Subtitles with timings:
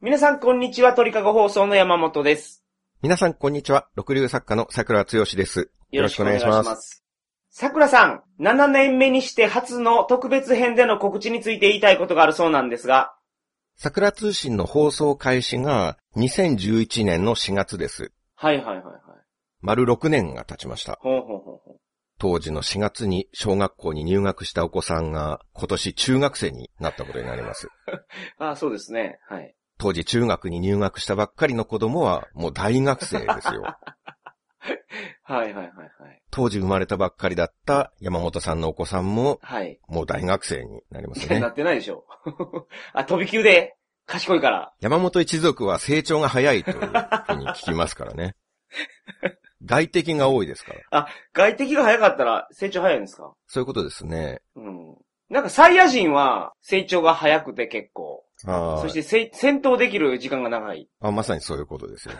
[0.00, 0.92] 皆さん、こんにちは。
[0.92, 2.64] 鳥かご放送の山本です。
[3.02, 3.88] 皆さん、こんにちは。
[3.96, 5.72] 六流作家の桜つよしです。
[5.90, 7.02] よろしくお願いします。
[7.50, 13.16] 桜さん、7年目にして初の特別編での告知について言いたいことがあるそうなんですが。
[13.74, 18.12] 桜通信の放送開始が2011年の4月です。
[18.36, 18.94] はいはいはいはい。
[19.62, 21.00] 丸6年が経ちました。
[21.02, 21.80] ほうほうほうほう。
[22.20, 27.68] 当時の4月に小学校に入学したお子さんが今年中学生になったことになります。
[28.38, 29.18] あそうですね。
[29.28, 29.56] はい。
[29.78, 33.62] 当時中学に入学したばっかりの子供はもう大学生ですよ。
[35.22, 36.22] はいはいはいはい。
[36.30, 39.78] 当時生まれたばっかりだった山本さんのお子さんもはい。
[39.88, 41.46] もう大学生になりますなね。
[41.48, 42.04] ってないでしょ。
[42.92, 43.76] あ、飛び級で？
[44.06, 44.72] 賢いから。
[44.80, 46.92] 山本一族は成長が早いというふうに
[47.48, 48.34] 聞きますからね。
[49.64, 51.08] 外敵が多いですから。
[51.34, 53.32] 外敵が早かったら成長早いんですか？
[53.46, 54.40] そういうことですね。
[54.56, 54.96] うん。
[55.28, 58.24] なんかサイヤ人は成長が早くて結構。
[58.46, 60.88] あーそしてせ戦闘できる時間が長い。
[61.00, 62.14] あ、まさにそういうことですよ。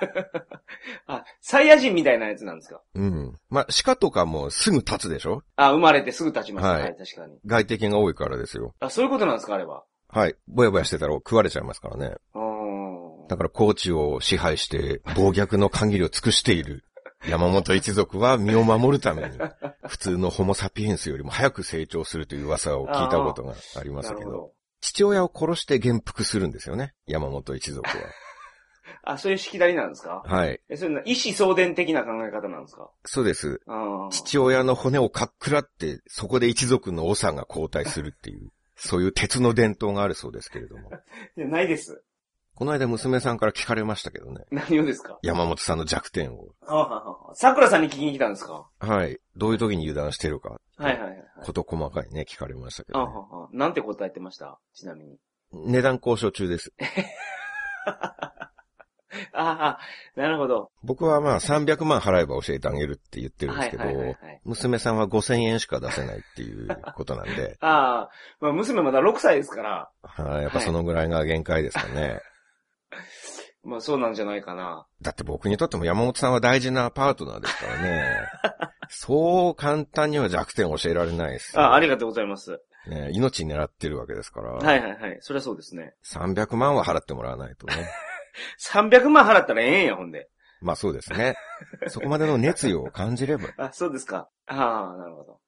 [1.06, 2.80] あ、サイヤ人みたいなやつなんですか？
[2.94, 3.38] うん。
[3.50, 5.42] まあ、鹿とかもすぐ立つでしょ？
[5.56, 6.64] あ、生まれてすぐ経ちます。
[6.66, 7.38] は、はいい確かに。
[7.46, 8.74] 外敵が多いからですよ。
[8.80, 9.84] あ、そういうことなんですかあれは？
[10.08, 10.34] はい。
[10.48, 12.16] ぼやぼやしてたら食われちゃいますからね。
[13.28, 16.84] だから高知を支配して暴虐の限りを尽くしている
[17.26, 19.38] 山本一族は身を守るために、
[19.88, 24.52] 普通のホモサピエンスよりも早く成長するという噂を聞いたことがありますけど。
[24.82, 26.92] 父親を殺して元服するんですよね。
[27.06, 27.88] 山本一族
[29.04, 30.16] あ、そういうしきたりなんですか？
[30.16, 30.22] は。
[30.24, 30.60] はい。
[30.68, 32.90] え、そういうの、意思相伝的な考え方なんですか？
[33.04, 33.60] そうです。
[34.10, 40.90] 父親の骨をかっくらって、そこで一族の長が交代するっていう、そういう鉄の伝統があるそうですけれども。
[41.36, 42.02] いや、ないです。
[42.62, 44.44] この間娘さんから聞かれましたけどね。
[44.52, 45.18] 何をですか？
[45.22, 46.50] 山本さんの弱点を。
[46.64, 48.68] あははは桜さんに聞きに来たんですか？
[48.78, 49.18] はい。
[49.34, 50.60] どういう時に油断してるか。
[50.76, 51.24] はいはいはいはい。
[51.44, 53.16] こと細かいね、聞かれましたけあはど、ね。
[53.30, 54.60] はなんて答えてました？
[54.74, 55.18] ちなみに。
[55.52, 56.72] 値段交渉中です。
[59.34, 59.78] ああ、
[60.14, 60.70] なるほど。
[60.84, 72.20] 僕はまあ300万払えば教えてあげるって言ってるんですけど、はいはいはいはい娘さんは5000円しか出せないっていうことなんで、 ああ、まあ娘まだ6歳ですから、はい、やっぱそのぐらいが限界ですかね。
[73.64, 74.86] まあそうなんじゃないかな。
[75.00, 78.28] だって僕にとっても山本さんは大事なパートナーですからね。
[78.90, 81.62] そう簡単には弱点を教えられないですよ。
[81.62, 82.60] あありがとうございます。
[82.86, 84.52] ね、命狙ってるわけですから。
[84.52, 85.18] はいはいはい。
[85.20, 85.94] そりゃそうですね。
[86.04, 87.88] 300万は払ってもらわないとね。
[88.72, 90.28] 300万払ったらええんや、ほんで。
[90.60, 91.36] まあそうですね。
[91.88, 93.48] そこまでの熱意を感じれば。
[93.58, 94.28] あ、そうですか。
[94.46, 95.40] ああ、なるほど。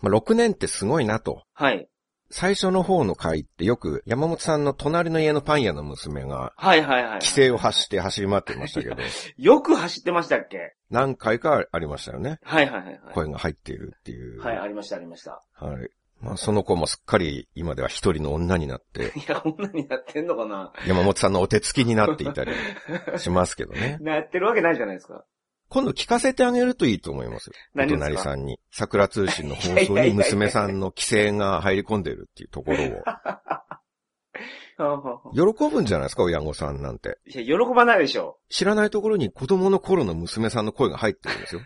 [0.00, 1.44] まあ6年ってすごいなと。
[1.54, 1.88] はい。
[2.30, 7.12] 最初の方の回ってよく山本さんの隣の家のパン屋の娘がはいはいはい。
[7.14, 8.96] 規制を発して走り回ってましたけど、
[9.38, 10.74] よく走ってましたっけ？
[10.90, 12.38] 何回かありましたよね。
[12.42, 13.00] はいはいはいはい。
[13.14, 14.40] 声が入っているっていう。
[14.40, 15.42] はい、ありましたありました。
[15.54, 15.90] はい。
[16.20, 20.72] まあその子もすっかり今では一人の女になって、 いや、こんなになってんのかな？
[20.86, 22.52] 山本さんのお手つきになっていたり
[23.16, 23.98] しますけどね。
[24.02, 25.24] なってるわけないじゃないですか。
[25.68, 27.52] 今度聞かせてあげるといいと思いますよ。
[27.74, 28.04] お何ですか？
[28.06, 28.58] 隣さんに。
[28.70, 33.02] 桜通信の放送に娘さんの規制が入り込んでるっていうところを。
[35.34, 37.18] 喜ぶんじゃないですか、親御さんなんて。
[37.26, 41.60] いや、喜ばないでしょ知らないところに子供の頃の娘さんの声が入ってるんですよ。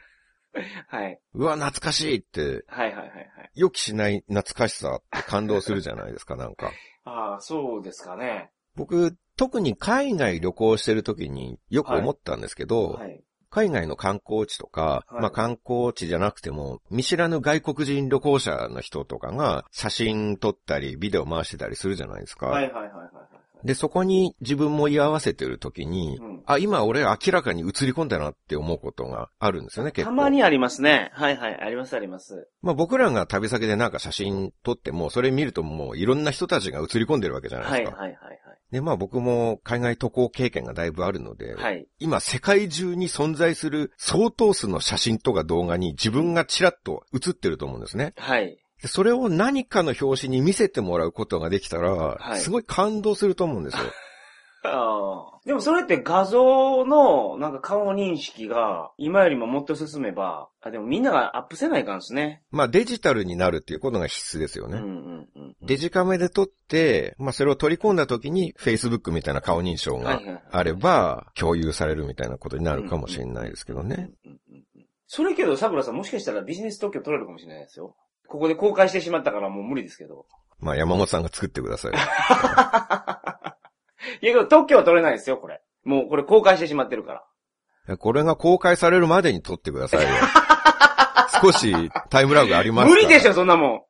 [0.89, 1.21] はい。
[1.35, 3.29] うわ、懐かしいって、はいはいはいはい。
[3.55, 6.71] 予期しない懐かしさって感動するじゃないですか、なんか。
[7.05, 8.51] ああ、そうですかね。
[8.75, 13.23] 僕、特に海外旅行してる時によく思ったんですけど、はい。
[13.53, 22.47] 海外の観光地とか、はいまあ観光地じゃなくても、見知らぬ外国人旅行者の人とかが写真撮ったり、ビデオ回してたりするじゃないですか。
[22.47, 23.32] はいはいはいはいはい。
[23.65, 30.11] で、そこに自分も居合わせてる時に、うんあ、今俺明らかに映り込んだなって思うことがあるんですよね、結構。
[30.11, 31.11] たまにありますね。
[31.15, 32.49] はいはい、ありますあります。
[32.63, 37.97] まあ僕らが旅先でなんか写真撮っても、それ見るともういろんな人たちが映り込んでるわけじゃないですか。
[37.97, 38.33] はいはいはい
[38.73, 41.63] で、まあ僕も海外渡航経験がだいぶあるので、はい。
[41.63, 41.87] はい。
[41.99, 48.15] 今世界中に存在する相当数の写真とか動画に自分がちらっと映ってると思うんですね。
[48.17, 48.59] はい。
[48.83, 53.85] でそれを何かの表紙に見せてもらうことができたら、はいすごい感動すると思うんですよ。
[54.65, 55.39] ああ。
[55.45, 62.43] でもそれって画像のなんか顔認識が今よりももっと進めば、あ、でもみんながアップせないかんですね。
[62.51, 64.79] まあデジタルになるっていうことが必須ですよね。
[64.79, 65.57] うんうんうん。
[65.63, 70.21] デジカメで撮って、まあそれを取り込んだ時に Facebook みたいな顔認証が
[70.51, 74.11] あれば共有されるみたいなことになるかもしれないですけどね。
[75.09, 77.97] それけど、桜さんもしかしたらビジネス特許取れるかもしれないですよ。
[78.33, 80.25] ここで公開してしまったからもう無理ですけど。
[80.59, 81.93] まあ山本さんが作ってください。
[84.23, 85.61] いやけど特許は取れないですよ、これ。
[85.85, 87.27] もうこれ公開してしまってるか
[87.87, 87.99] ら。
[87.99, 90.09] これが公開されるまでに撮ってくださいよ。
[91.43, 92.89] 少しタイムラグあります。
[92.89, 93.83] 無理でしょ、そんなもん。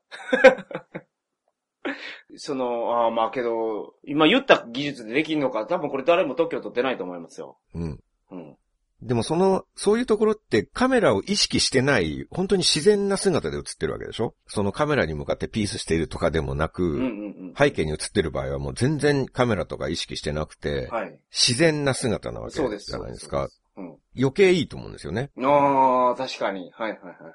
[2.37, 7.61] その、ああ、まあけど、今言った技術でできんのか、多分これ誰も特許取ってないと思いますよ。
[7.75, 8.03] うん。
[8.31, 8.59] うん。
[9.03, 14.35] でもその、そういうところってカメラを意識してない、本当に自然な姿で映ってるわけでしょ？
[14.47, 17.05] そのカメラに向かってピースしているとかでもなく、うんうんう
[17.51, 17.55] ん。
[17.57, 21.19] 背景に映ってる場合はもう全然カメラとか意識してなくて、はい。
[21.31, 22.99] 自然な姿なわけじゃ。
[22.99, 23.49] ないですか。
[23.77, 23.97] うん。
[24.17, 25.31] 余計いいと思うんですよね。
[25.43, 26.71] ああ、確かに。
[26.73, 27.35] はいはいはいはい。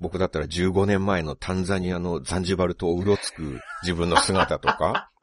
[0.00, 5.10] 僕だったら15年前のタンザニアのザンジバル島をうろつく自分の姿とか、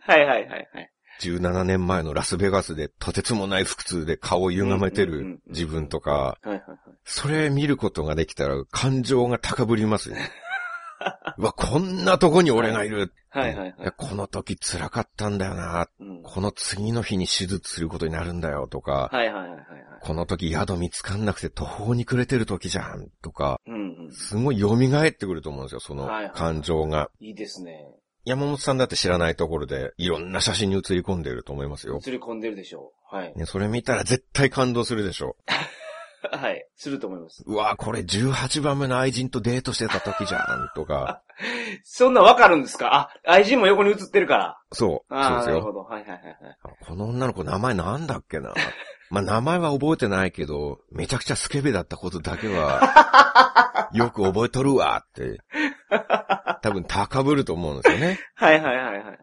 [0.00, 0.92] はいはいはいはい。
[1.20, 6.78] 17年前のラスベガスでとてつもない腹痛で顔を歪めてる自分とか、はいはいはい。
[7.04, 10.16] それ見ることができたら感情が高ぶりますよ。
[11.38, 13.12] うわ、こんなとこに俺がいる。
[13.32, 15.88] はいはいはいやこの時辛かったんだよな。
[16.00, 16.22] うん。
[16.22, 19.66] この次の日に手術することになるんだよとか、はいはいはいはいはい。
[20.02, 24.12] この時宿見つかんなくて途方に暮れてる時じゃんとか、うんうん。
[24.12, 27.10] すごい蘇ってくると思うんですよ、そのはいはい感情が。
[27.20, 27.94] いいですね。
[28.24, 32.00] 山本さんだって知らないところでいろんな写真に写り込んでると思いますよ。
[32.06, 33.16] 映り込んでるでしょう。
[33.16, 33.32] はい。
[33.34, 35.36] ね、それ見たら絶対感動するでしょ
[36.32, 36.66] はい。
[36.76, 37.42] すると思います。
[37.46, 37.52] う。
[37.52, 41.22] うわこれ18番目の愛人とデートしてた時じゃんとか、
[41.84, 42.94] そんなわかるんですか？
[42.94, 44.58] あ、愛人も横に映ってるから。
[44.72, 45.54] そう、そうですよ。
[45.54, 45.80] なるほど。
[45.80, 46.36] はいはいはいはい。
[46.86, 48.52] この女の子名前なんだっけな。
[49.10, 55.38] まあ、名前は覚えてないけど、めちゃくちゃスケベだったことだけは、よく覚えとるわって、
[56.62, 58.20] 多分高ぶると思うんですよね。
[58.36, 59.16] はいはいはいはいはい。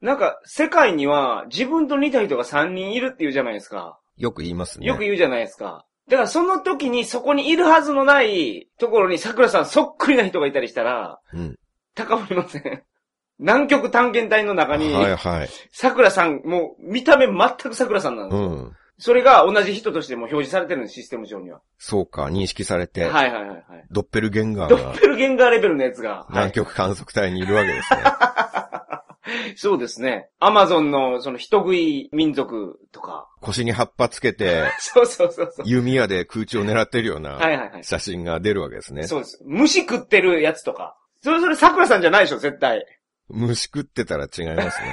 [0.00, 3.98] なんか、世界には自分と似た人が3人いるって言うじゃないですか。
[4.16, 4.86] よく言いますね。
[4.86, 5.84] よく言うじゃないですか。
[6.08, 11.58] だからその時にそこにいるはずのないところに桜さんそっくりな人がいたりしたら、うん。
[11.94, 12.82] 高ぶりません？
[13.38, 15.48] 南極探検隊の中に、はいはい。
[15.70, 18.48] 桜さん、もう見た目全く桜さんなんですよ。
[18.48, 18.72] うん。
[19.00, 21.60] それが同じ人としても表示されてるんです、システム上には。
[21.78, 23.62] そうか、認識されて、はいはいはいはい。
[23.92, 26.10] ドッペルゲンガーがドッペルゲンガーレベルのやつが。
[26.10, 28.00] はい南極観測隊にいるわけですね。
[29.56, 30.28] そうですね。
[30.38, 33.28] アマゾンのその人食い民族とか。
[33.40, 35.66] 腰に葉っぱつけて、 そうそうそうそう。
[35.66, 37.84] 弓矢で空中を狙ってるようなはいはいはい。
[37.84, 39.04] 写真が出るわけですね。
[39.06, 39.42] そうです。
[39.44, 40.96] 虫食ってるやつとか。
[41.22, 42.84] それそれ桜さんじゃないでしょ、絶対。
[43.28, 44.88] 虫食ってたら違いますね。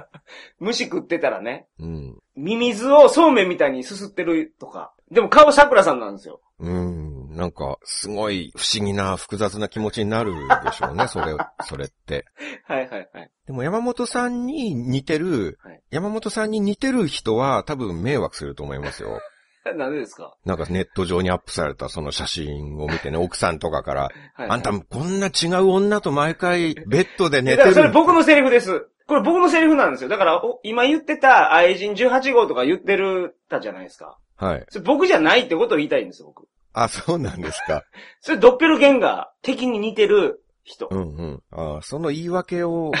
[0.58, 1.66] 虫食ってたらね。
[1.78, 2.18] うん。
[2.36, 4.92] ミミズをそうめんみたいにすすってるとか。
[5.10, 6.40] でも顔桜さんなんですよ。
[6.58, 7.15] うん。
[7.36, 10.32] なんか、すごい不思議な複雑な気持ちになる
[10.64, 12.24] でしょうね、 それ、それって。
[12.64, 13.30] はいはいはい。
[13.46, 19.20] でも山本さんに似てる、はい山本さんに似てる人は多分迷惑すると思いますよ。
[19.76, 20.34] なんでですか？
[20.44, 24.02] なんかネット上にアップされたその写真を見てね、奥さんとかから、
[24.34, 27.72] はい、あんたこんな違う女と毎回ベッドで寝てる。
[27.74, 28.88] それ僕のセリフです。
[29.06, 30.08] これ僕のセリフなんですよ。
[30.10, 34.18] だから、お今言ってた愛人18号とか言ってるたじゃないですか。
[34.36, 34.64] はい。
[34.68, 36.48] それ僕じゃないってことを言いたいんですよ、僕。
[36.76, 37.84] あ、そうなんですか。
[38.20, 40.88] それドッペルゲンガー、敵に似てる人。
[40.90, 41.42] うんうん。
[41.50, 42.92] あその言い訳を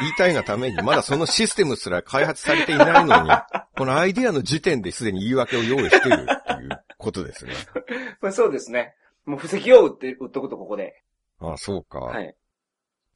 [0.00, 3.30] 言いたいがために、まだそのシステムすら開発されていないのに、
[3.74, 7.54] このアイディアの時点ですでに言い訳を用意してるっていうことですね。
[8.20, 8.94] まあそうですね。
[9.24, 11.02] もう布石を打って、打っとくとここで。
[11.40, 12.00] あそうか。
[12.00, 12.36] はい。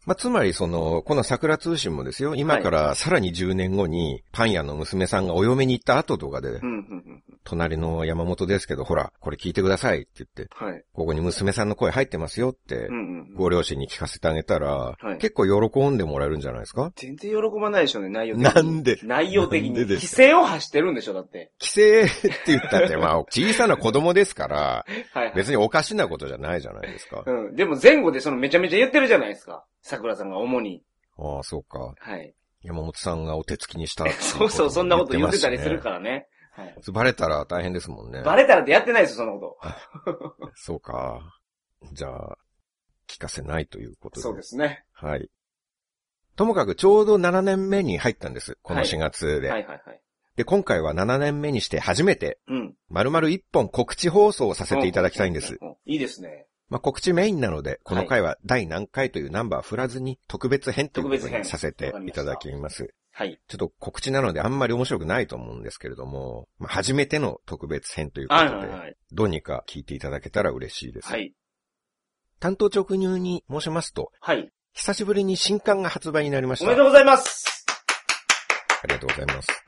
[0.07, 6.61] まあ、つまりその、この桜通信もですよ、今からさらに10年後に、パン屋の娘さんがお嫁に行った後とかで。
[7.45, 10.83] 隣の山本ですけど、ほら、これ聞いてくださいって言って、はい。
[10.93, 12.89] ここに娘さんの声入ってますよって。
[13.37, 16.93] ご両親に聞かせてあげたら、はい結構喜んでもらえるんじゃないですか？
[16.97, 18.55] 全然喜ばないでしょうね、内容的に。
[18.55, 18.99] なんで？
[19.03, 19.71] 内容的に。
[19.75, 21.51] 規制を発してるんでしょ、だって。
[21.61, 24.87] 規制って言ったって、 まあ、小さな子供ですから。
[25.35, 27.23] 別におかしなことじゃないじゃないですか。
[27.27, 27.57] うん。
[27.57, 29.65] でも前後でそのめちゃめちゃ言ってるじゃないですか。
[29.97, 30.83] 桜さんが主に。
[31.19, 31.95] ああ、そうか。
[31.99, 32.35] はい。
[32.63, 35.83] 山本さんがお手つきにしたってい そうそう、そんなこと言ってたりするら。
[35.83, 36.29] からね。
[36.53, 36.75] はい。
[36.93, 38.23] バレたら大変ですもんね。
[38.23, 39.59] バレたらってやってないですよ、そんなこ
[40.55, 41.21] そうか。
[41.93, 42.39] じゃあ、
[43.07, 44.21] 聞かせないということと。
[44.21, 44.23] で。
[44.23, 44.85] そうですね。
[44.93, 45.31] はい。
[46.35, 48.59] ともかくちょうど7年目に入ったんです。
[48.63, 49.51] この4月で。
[49.51, 50.01] はいはいはい。
[50.37, 52.75] で、今回は7年目にして初めて、うん。
[52.89, 55.57] 丸々1本告知放送をさせていただきたいんです。
[55.61, 55.77] うん。
[55.87, 56.47] いいですね。
[56.69, 62.93] まあ、告知メインなので、この回は第何回というナンバー振らずに特別編ということにさせていただきます。
[63.13, 63.41] はい。
[63.49, 68.97] ちょっと告知なのであんまり面白くないと思うんですけれども、まあ、初めての特別編ということで、はいはいはい。
[69.13, 71.09] どうにか聞いていただけたら嬉しいです。
[71.09, 71.33] はい。
[72.41, 74.51] 担当直入に申しますと、はい。
[74.75, 76.67] 久しぶりに新刊が発売になりました。
[76.67, 77.65] おめでとうございます。
[78.83, 79.66] ありがとうございます。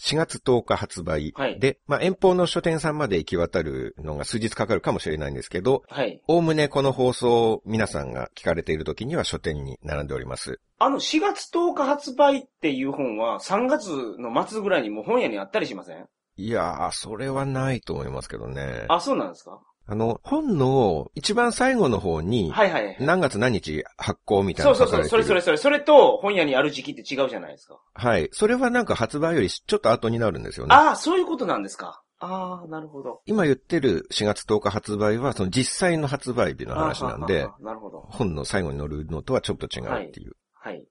[0.00, 1.32] 4月10日発売。
[1.36, 6.22] はいで、まあ、遠方の書店さんまで行き渡るのが数日かかるかもしれないんですけど、はい。
[6.26, 10.60] おおむねこの放送を皆さんが聞かれている時には書店に並んでおります。
[10.78, 16.06] あの、4月10日発売っていう本は、3月の末ぐらいにもう本屋にあったりしません？
[16.36, 18.86] いやー、それはないと思いますけどね。
[18.88, 19.60] あ、そうなんですか？
[19.90, 22.96] あの、本の一番最後の方に、はいはい。
[23.00, 25.04] 何月何日発行みたいそうそうそう。
[25.04, 25.56] それそれそれ。
[25.56, 27.80] それと本屋にある時期って違うじゃないですか。
[27.92, 28.28] はい。
[28.30, 30.74] それはなんか発売よりちょっと後になるんですよね。
[30.76, 32.04] ああ、そういうことなんですか。
[32.20, 33.22] ああ、なるほど。
[33.26, 38.06] 今言ってる4月10日発売は、その実際の発売日の話なんでなるほど。
[38.10, 40.36] 本の最後に載るのとはちょっと違うっていう。
[40.52, 40.84] はい。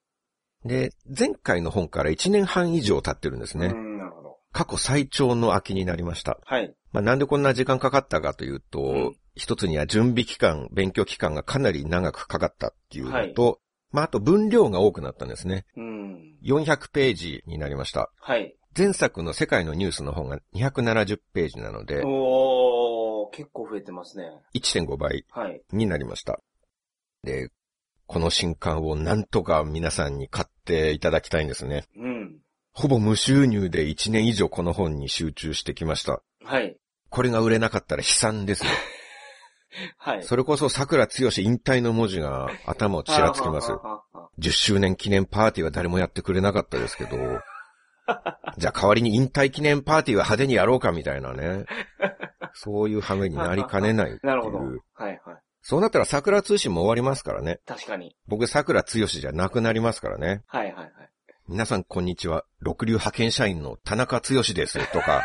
[0.66, 3.68] で、前回の本から1年半以上経ってるんですね。
[3.68, 3.89] うん。
[4.52, 6.40] 過去最長の空きになりました。
[6.46, 6.74] はい。
[6.92, 13.60] まあ、なんでこんな時間かかったかというと、ん一つには準備期間、勉強期間がかなり長くかかったっていうのと、
[13.92, 15.66] まあ、あと分量が多くなったんですね。
[15.78, 16.36] うん。
[16.44, 18.12] 400ページになりました。
[18.20, 18.56] はい。
[18.78, 24.30] 前作の世界のニュースの本が270ページなので、おー、結構増えてますね。
[24.56, 25.62] 1.5倍はい。
[25.72, 26.40] になりました。
[27.24, 27.50] で、
[28.06, 31.86] この新刊をなんとか皆さんに買っていただきたいんですね。
[31.96, 32.40] うん。
[32.80, 36.22] ほぼ無収入で1年以上この本に集中してきました。
[36.46, 36.78] はい。
[37.10, 38.72] これが売れなかったら悲惨ですよ。
[40.00, 40.24] はい。
[40.24, 43.80] それこそ桜剛引退の文字が頭をちらつきますは。
[43.84, 47.18] あはあはあはあ10周年記念パーティーは誰もやってくれなかったですけど、
[48.58, 51.66] じゃあ代わりに引退記念パーティーは派手にやろうかみたいなね。
[52.54, 54.58] そういう羽目になりかねないってい なるほど。
[54.60, 54.82] はう。
[55.00, 55.20] いはい。
[55.62, 57.60] そうなったら桜通信も終わりますからね。
[57.66, 58.16] 確かに。
[58.26, 60.44] 僕桜剛じゃなくなりますからね。
[60.48, 60.92] はいはいはい。
[61.52, 62.46] 皆さんこんにちは。
[62.60, 65.24] 六流派遣社員の田中剛ですとか、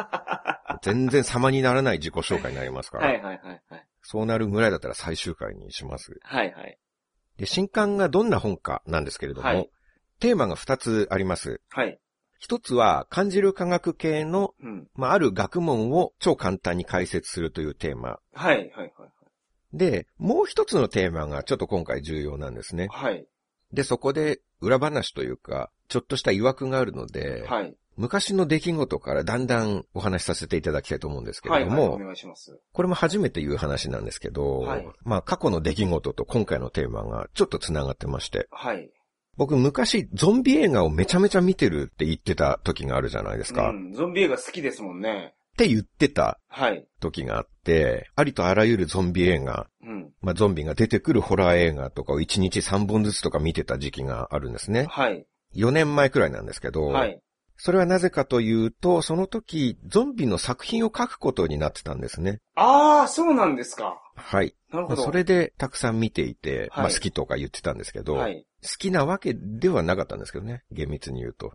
[0.84, 3.06] 全然様にならない自己紹介になりますから。
[3.06, 3.86] はいはいはいはい。
[4.02, 6.20] そうなるぐらいだったら最終回にします。
[6.22, 6.78] はいはい。
[7.38, 9.70] で、新刊がどんな本かなんですけれども、はい
[10.18, 11.62] テーマが2つあります。
[11.70, 11.98] はい。
[12.38, 14.88] 一つは、感じる科学系の、うん。
[14.94, 18.18] まあ、ある学問を超簡単に解説するというテーマ。
[18.32, 18.92] はいはいはい
[19.72, 22.88] で、もう一つのテーマがちょっと今回重要なんですね。
[22.90, 23.26] はい。
[23.76, 23.82] はい。
[23.82, 27.74] で、そこで裏話というか、ちょっとした曰くがあるので、はい。
[27.96, 31.64] 昔の出来事からだんだんお話しさせていただきたいと思うんですけはい。
[31.64, 32.02] れども、はい。
[32.02, 32.58] お願いします。
[32.72, 38.90] これも初めて言う話なんですけど、はいまあ過去の出来事と今回のテーマがちょっと繋がってまして、はい。
[39.36, 43.70] 僕昔ゾンビ映画をめちゃめちゃ見てるって言ってた時があるじゃないですか。
[43.70, 43.92] っうん。
[43.92, 45.34] ゾンビ映画好きですもんね。
[45.56, 46.86] て言ってたはい。
[47.00, 50.10] 時があって、ありとあらゆるゾンビ映画、うん。
[50.20, 54.86] まあゾンビが出てくるホラー映画とかを1日3本ずつとか見てた時期があるんですね。
[54.88, 55.26] はい。
[55.54, 57.20] 4年前くらいなんですけど、はい。
[57.58, 62.40] それはなぜかというと、その時ゾンビの作品を書くことになってたんですね。
[62.54, 63.98] ああ、そうなんですか。
[64.14, 64.54] はい。
[64.70, 64.96] なるほど。
[64.96, 68.46] まあそれでたくさん見ていて、はいまあ好きとか言ってたんですけど、はい。
[68.66, 71.52] 好きなわけではなかったんですけどね、厳密に言うと。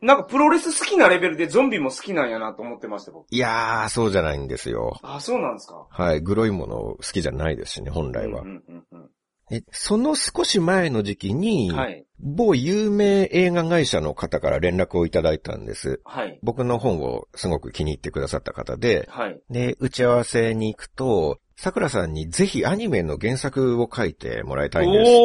[0.00, 3.26] なんかプロレス好きなレベルでゾンビも好きなんやなと思ってました、僕。
[3.30, 4.98] いやー、そうじゃないんですよ。
[5.02, 5.86] あ、そうなんですか。
[5.90, 8.42] はい、グロいもの好きじゃないですしね、本来は。
[8.42, 9.10] うんうんうん
[9.50, 11.76] えその少し前の時期に、うん。
[11.76, 12.04] はい。
[12.18, 16.00] 某有名映画会社の方から連絡をいただいたんです。
[16.04, 16.40] はい。
[16.42, 19.40] 僕の本をすごく気に入ってくださった方で、はい。
[19.50, 25.18] で、打ち合わせに行くと、桜さんにぜひアニメの原作を書いてもらいたいんですっていう。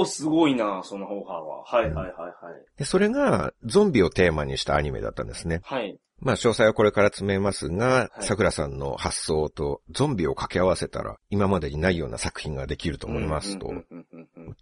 [0.00, 1.64] おー、すごいな、そのオファーは。
[1.64, 2.34] はいはいはいはい。
[2.76, 5.60] でそれがゾンビをテーマにしたアニメだったんですね。
[5.62, 5.98] はい。
[6.20, 14.17] まあ詳細はこれから詰めますが、はい桜さんの発想とゾンビを掛け合わせたら今までにないような作品ができると思いますとうん、うんうんうんうん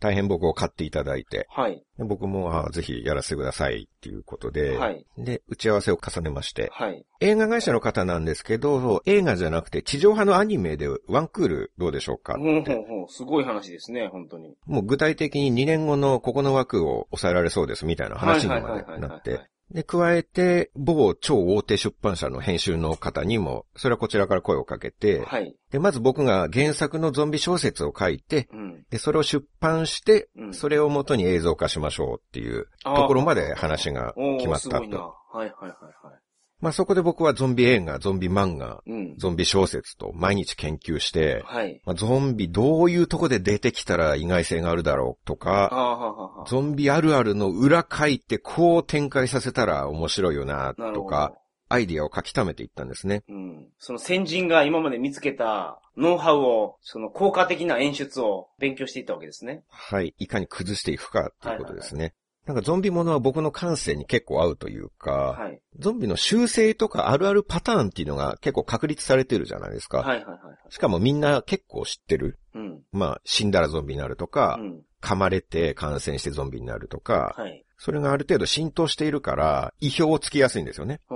[0.06, 1.82] 大変僕を買っていただいて、はい。
[1.98, 5.04] で僕もあぜひやらせてくださいっていうことで、はい。
[5.18, 7.04] で、打ち合わせを重ねまして、はい。
[7.18, 12.75] 映画会社の方なんですけど、映画じゃなくて地上波のアニメでワンクールどうでしょうかっほうほうて。
[12.76, 13.08] ほう。
[13.08, 14.56] すごい話ですね、本当に。
[14.66, 25.56] もう具体的に2年後のここの枠を抑えられそうですみたいな話にまでなって、で、加えて、某超大手出版社の編集の方にも、それはこちらから声をかけて、はい。
[25.70, 28.85] で、まず僕が原作のゾンビ小説を書いて、うん。
[28.90, 34.68] で、それを出版して、うんそれを元に映像化しましょうっていうところまで話が決まった。
[34.68, 34.76] と。
[34.78, 36.25] はいはいはいはい。
[36.60, 39.14] まあそこで僕はゾンビ映画、ゾンビ漫画、うん。
[39.18, 41.82] ゾンビ小説と毎日研究して、はい。
[41.84, 46.44] まあ、ゾンビどういうとこで出てきたら意外性があるだろうとあか。
[46.48, 50.75] ゾンビあるあるの裏書いてこう展開させたら面白いよな。
[50.94, 51.34] とか、
[51.68, 53.22] アイディアを書き溜めていったんですね。
[53.28, 53.68] うん。
[53.78, 59.64] その先人が今まで見つけたノウハウを、その効果的な演出を勉強していったわけですね。
[59.68, 60.14] はい。
[60.18, 62.14] いかに崩していくかっていうことですね。
[62.46, 65.60] なんかゾンビものは僕の感性に結構合うというか、はい。
[65.78, 69.98] ゾンビの習性とかあるあるパターンっていうのが結構確立されてるじゃないですか。
[69.98, 70.56] はいはいはいはい。
[70.70, 72.38] しかもみんな結構知ってる。
[72.54, 72.82] うん。
[72.92, 74.82] まあ、死んだらゾンビになるとかう、ん。
[75.02, 77.64] 噛まれて感染してゾンビになるとか、はい。
[77.78, 81.00] それがある程度浸透しているから、意表をつきやすいんですよね。
[81.08, 81.15] ほ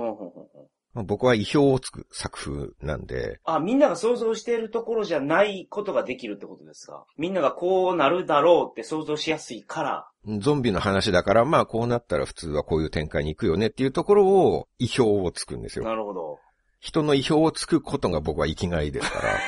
[0.93, 7.05] 僕は意表をつく作風なんで、あ、みんなが想像しているところじゃないことができるってことですか？
[7.17, 10.07] みんながこうなるだろうって想像しやすいから。
[10.39, 15.85] ゾンビの話だから、まあこうなったら普通はこういう展開に行くよねっていうところを意表をつくんですよ。
[15.85, 16.39] なるほど。
[16.79, 19.39] 人の意表をつくことが僕は生きがいですから。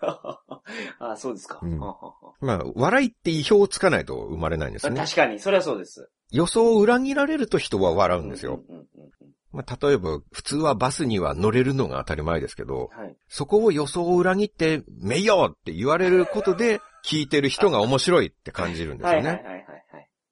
[0.98, 1.60] あそうですか。
[1.62, 4.96] うんまあ、笑いって意表をつかないと生まれないんですね。
[4.98, 6.10] 確かに、それはそうです。
[6.30, 8.62] 予想を裏切られると人は笑うんですよ。
[8.68, 13.16] うんうんうんうんまあ、例えば、普通はバスには乗れるのが当たり前ですけど、はい。
[13.28, 19.66] そこを予想を裏切って、めいよって言われることで、 聞いてる人が面白いって感じるんですよね。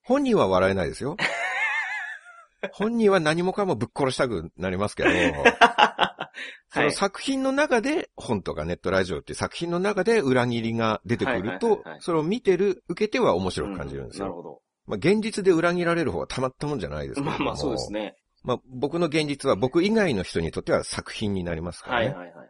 [0.04, 1.16] 本人は笑えないですよ。
[2.72, 5.10] 本人は何もかもぶっ殺したくなりますけど、
[6.72, 14.26] その作品の中で、本とかネットラジオっていう作品の中で裏切りが出てくるとそれを見てる、受けては面白く感じるんですよ。
[14.26, 14.60] なるほど。
[14.86, 18.16] まあ、現実で裏切られる方はたまったもんじゃないですけどもまあまあそうですね。
[18.42, 22.06] まあ、僕の現実は僕以外の人にとっては作品になりますからね。
[22.08, 22.48] はいはいはいはい。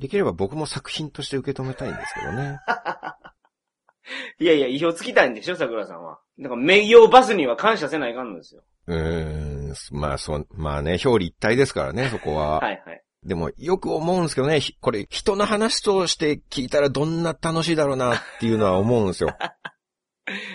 [0.00, 2.58] できれば僕も作品として受け止めたいんですけどね。
[4.40, 6.18] いやいや、意表つきたいんでしょ、桜さんは。
[6.38, 8.62] だから、名誉バスには感謝せないかんのですよ。
[8.86, 12.58] うーん、まあそう、まあね、表裏一体ですからね、そこは。
[12.60, 13.02] はいはい。
[13.24, 19.30] でも、よく思うんですけどね、ひこれ、人の話として聞いたらどんな楽しいだろうなっていうのは思うんですよ。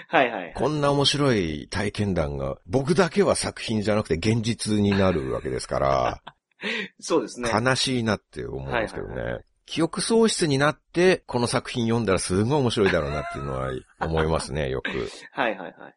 [0.08, 0.53] はいはい。
[0.56, 6.22] こんな面白い体験談が、僕だけは作品じゃなくて現実になるわけですから、
[7.00, 7.50] そうですね。
[7.51, 9.46] 悲しいなって思うんですけどはいはいね。
[9.65, 14.89] 記憶喪失になって、この作品読んだらすごい面白いだろうなっていうのは思いますね、よく。
[15.32, 15.96] はいはいはい。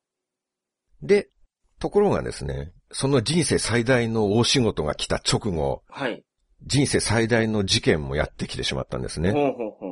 [1.02, 1.28] で、
[1.78, 6.24] ところがですね、その人生最大の大仕事が来た直後、はい。
[6.62, 9.32] 人生最大の事件もやってきてしまったんですね。
[9.32, 9.85] ほうほうほ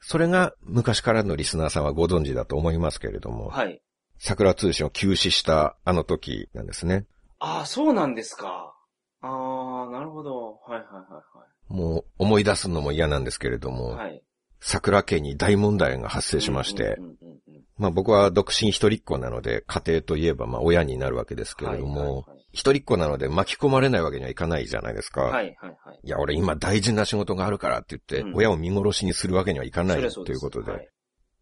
[0.00, 3.32] それが昔からのリスナーさんはご存知だと思いますけれどう。
[3.32, 3.80] も、はい。
[4.18, 7.06] 桜通信を休止したあの時なんですね。
[7.38, 8.74] ああ、そうなんですか。
[9.22, 10.58] ああ、なるほど。
[10.66, 11.22] はいはいは
[11.68, 14.22] もう思い出すのも嫌なんですけれども、いはい。
[14.60, 14.68] はい。
[14.68, 16.98] 桜家に大問題が発生しまして、
[17.76, 25.22] まあ僕は独身一人っ子なので、家庭といえばまあ親になるわけですけれども、一人っ子なので巻き込まれないわけにはいかないじゃないですか。
[25.22, 26.00] はいはいはい。
[26.02, 30.88] いや、俺今大事な仕事があるからって言って、うん親を見殺しにするわけにはいかないということで、はい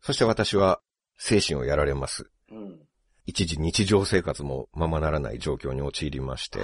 [0.00, 0.80] そして私は
[1.16, 2.30] 精神をやられます。
[2.52, 2.78] うん。
[3.26, 6.60] 一時日常生活もままならない状況に陥りまして、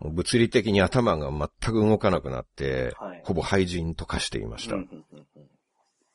[0.00, 4.76] 物理的に頭が全く動かなくなって、はいほぼ廃人と化していました。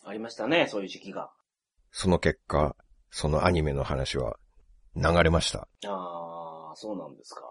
[0.10, 1.30] ありましたね、そういう時期が。
[1.92, 2.76] その結果、
[3.12, 4.38] そのアニメの話は
[4.96, 5.68] 流れました。
[5.88, 7.42] ああ、そうなんですか。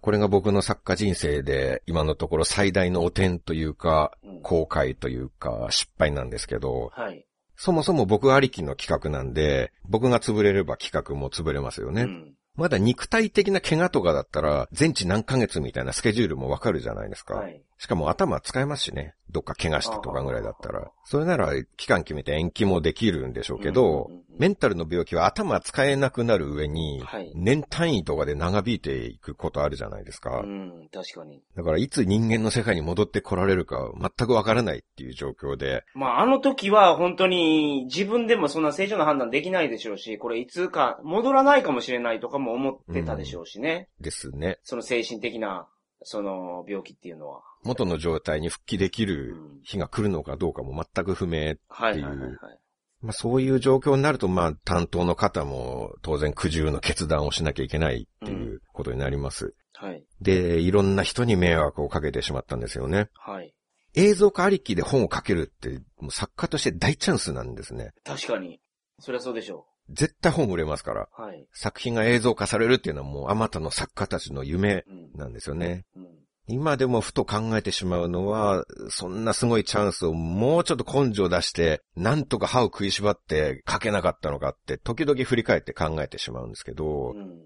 [0.00, 7.26] これが僕の作家人生で今のところ最大の汚点というか、うん後悔というか失敗なんですけど、はい。
[7.56, 12.02] そもそも僕ありきの企画なんで、僕が潰れれば企画も潰れますよね。
[12.02, 12.34] うん。
[12.56, 17.34] まだ肉体的な怪我とかだったら、全治何ヶ月みたいなスケジュールもわかるじゃないですか。
[17.34, 17.62] はい。
[17.78, 19.14] しかも頭使えますしね。
[19.30, 20.90] どっか怪我したとかぐらいだったら。
[21.04, 30.40] それなら期間決めて延期もできるんでしょうけどうんうんうん、メンタルの病気は頭使えなくなる上にはい、年単位とかで長引いていくことあるじゃないですか。
[30.40, 31.42] うん、確かに。
[31.56, 43.88] だからいつ人間の世界に戻ってこられるか全くわからないっていう状況で、まあ、あの時は本当に自分でもそんな正常な判断できないでしょうし、これいつか戻らないかもしれないとかも思ってたでしょうしね。
[44.00, 44.58] ですね。
[44.62, 45.68] その精神的な、
[46.02, 47.42] その病気っていうのは。
[47.64, 51.56] 元の状態に復帰できる日が来るのかどうかも全く不明。
[51.68, 52.58] はいはいはい、はい。
[53.02, 59.54] まあそういう状況になると、まあ担当の方も当然苦渋の決断をしなきゃいけないっていうことになります。
[59.74, 60.04] はい。
[60.20, 63.08] で、いろんな人に迷惑をかけてしまったんですよね。
[63.14, 63.52] はい。
[63.94, 67.92] 映像化ありきで本を書けるって、もう作家として大チャンスなんですね。
[68.04, 68.60] 確かに。
[68.98, 71.08] そりゃそうでしょ絶対本売れますから。
[71.18, 71.22] う。
[71.22, 71.46] はい。
[71.52, 75.18] 作品が映像化されるっていうのはもうあまたの作家たちの夢うん。
[75.18, 75.84] なんですよね。
[75.96, 76.05] うん。
[76.48, 87.40] 今でもふと考えてしまうのは、そんなすごいチャンスをもうちょっと根性出して、なんとか歯を食いしばって書けなかったのかって、時々振り返って考えてしまうんですけど、うん。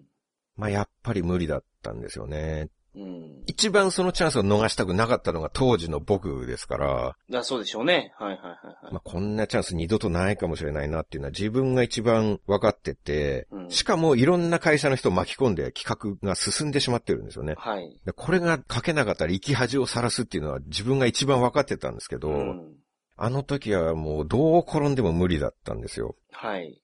[0.57, 2.69] まあやっぱり無理だったんですよね。
[2.95, 3.43] うん。
[3.47, 8.13] 一番そのチャンスを逃したくなかったのが当時の僕ですから、だそうでしょうね。
[8.19, 8.51] はいはいはい
[8.85, 8.93] はい。
[8.93, 17.55] まあ、こんなチャンス二度とないかもしれないなっていうのは自分が一番分かってて、うんしかもいろんな会社の人を巻き込んで企画が進んでしまってるんですよね。
[17.57, 18.01] はい。
[18.05, 22.75] でこれが書けなかったら生き恥をさらすっていうのは自分が一番分かってたんですけど、うん。
[23.17, 26.17] あの時はもうどう転んでも無理だったんですよ。
[26.33, 26.83] はい。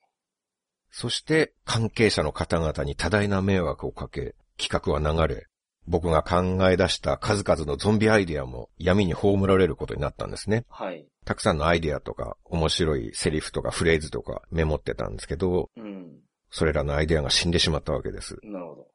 [0.91, 5.47] そして関係者の方々に多大な迷惑をかけ、企画は流れ、
[5.89, 10.65] 僕が考え出した数々のゾンビアイデアも闇に葬られることになったんですね。
[10.69, 11.07] はい。
[11.25, 16.21] たくさんのアイデアとか、面白いセリフとかフレーズとかメモってたんですけど、うん。
[16.51, 18.37] それらのアイデアが死んでしまったわけです。
[18.43, 18.87] なるほど。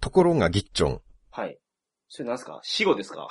[0.00, 1.00] ところがギッチョン。
[1.30, 1.58] はい。
[2.08, 2.60] それなんすか？
[2.62, 3.28] 死後ですか？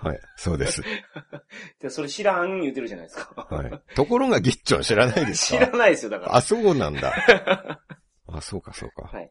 [0.00, 0.82] はい、そうです。
[1.80, 3.46] で、それ知らん言うてるじゃないですか。
[3.48, 3.82] はい。
[3.94, 6.36] ところがギッチョン知らないです 知からないですよ、だから。
[6.36, 7.80] あ、そうなんだ。
[8.26, 9.02] あ、そうかそうか。
[9.16, 9.30] はい。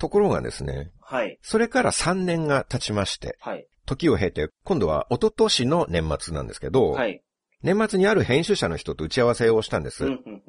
[0.00, 1.38] ところがですね、はい。
[1.42, 3.66] それから3年が経ちまして、はい。
[3.86, 7.22] 時を経て、今度は一昨年の年末なんですけど、はい。
[7.62, 10.06] 年末にある編集者の人と打ち合わせをしたんです。
[10.06, 10.42] うん、うん、うん。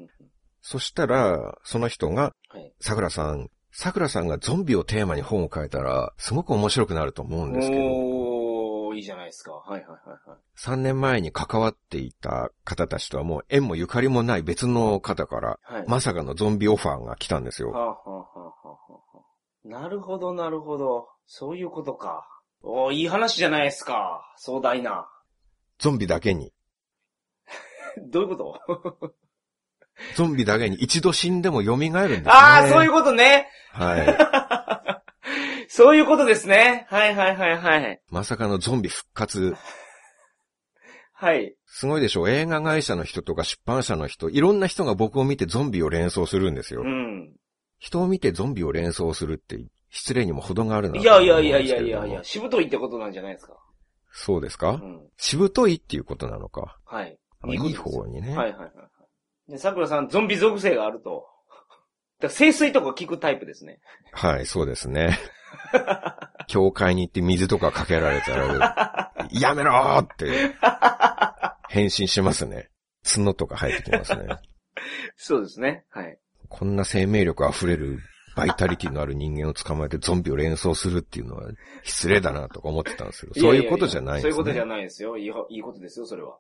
[0.62, 2.74] そしたら、その人が、はい。
[2.80, 9.52] 桜さん、桜さんがゾンビをテーマに本を書いたら、すごく面白くなると思うんですけど、おー、いいじゃないですか。
[9.52, 10.40] はい、はい、はい、はい。
[10.58, 15.86] 3年前に関わっていた方たちとはもう縁もゆかりもない別の方から、はい。
[15.88, 17.72] まさかのゾンビオファーが来たんですよ。
[17.72, 18.78] はあ、はあ、はあ、はあ、は
[19.11, 19.11] あ。
[19.64, 21.08] なるほど、なるほど。
[21.28, 22.28] そういうことか。
[22.64, 24.22] おー、いい話じゃないですか。
[24.38, 25.08] 壮大な。
[25.80, 26.52] ゾンビだけに。
[28.10, 28.60] どういうこ
[29.00, 29.14] と？
[30.16, 32.24] ゾンビだけに一度死んでも蘇るんですね。
[32.28, 33.50] ああ、そういうことね。
[33.72, 34.18] はい。
[35.70, 36.86] そういうことですね。
[36.90, 38.02] はいはいはいはい。
[38.10, 39.56] まさかのゾンビ復活。
[41.14, 41.56] はい。
[41.68, 46.82] すごいでしょ映画会社の人とか出版社の人、いろんな人が僕を見てゾンビを連想するんですよ。
[46.82, 47.32] うん。
[47.82, 51.50] 人を見てゾンビを連想するって失礼にも程があるないやいやい。
[51.50, 53.58] やいやいやいや、しぶといってことなんじゃないですか？
[54.14, 55.02] そうですか、うん。
[55.18, 56.78] しぶといっていうことなのか？
[56.86, 57.18] はい。
[57.48, 58.36] いい方にね。
[58.38, 61.26] はいはいはい桜さん、ゾンビ属性があると。
[62.20, 63.80] だから清水とか聞くタイプですね。
[64.14, 65.20] はい、そうですね。
[66.48, 70.56] 教会に行って水とかかけられたら、 やめろーって、
[71.68, 72.70] 変身しますね。
[73.04, 74.28] 角とか生えてきますね。
[75.18, 75.84] そうですね。
[75.90, 76.18] はい。
[76.52, 78.00] こんな生命力溢れる、
[78.36, 81.50] バイタリティのある人間を捕まえてゾンビを連想するっていうのは
[81.84, 84.32] 失礼だなとか思ってたんですけど、そういうことじゃないんですね。
[84.34, 85.18] そういうことじゃないですよ。
[85.18, 86.38] いいほいいことですよ、それは。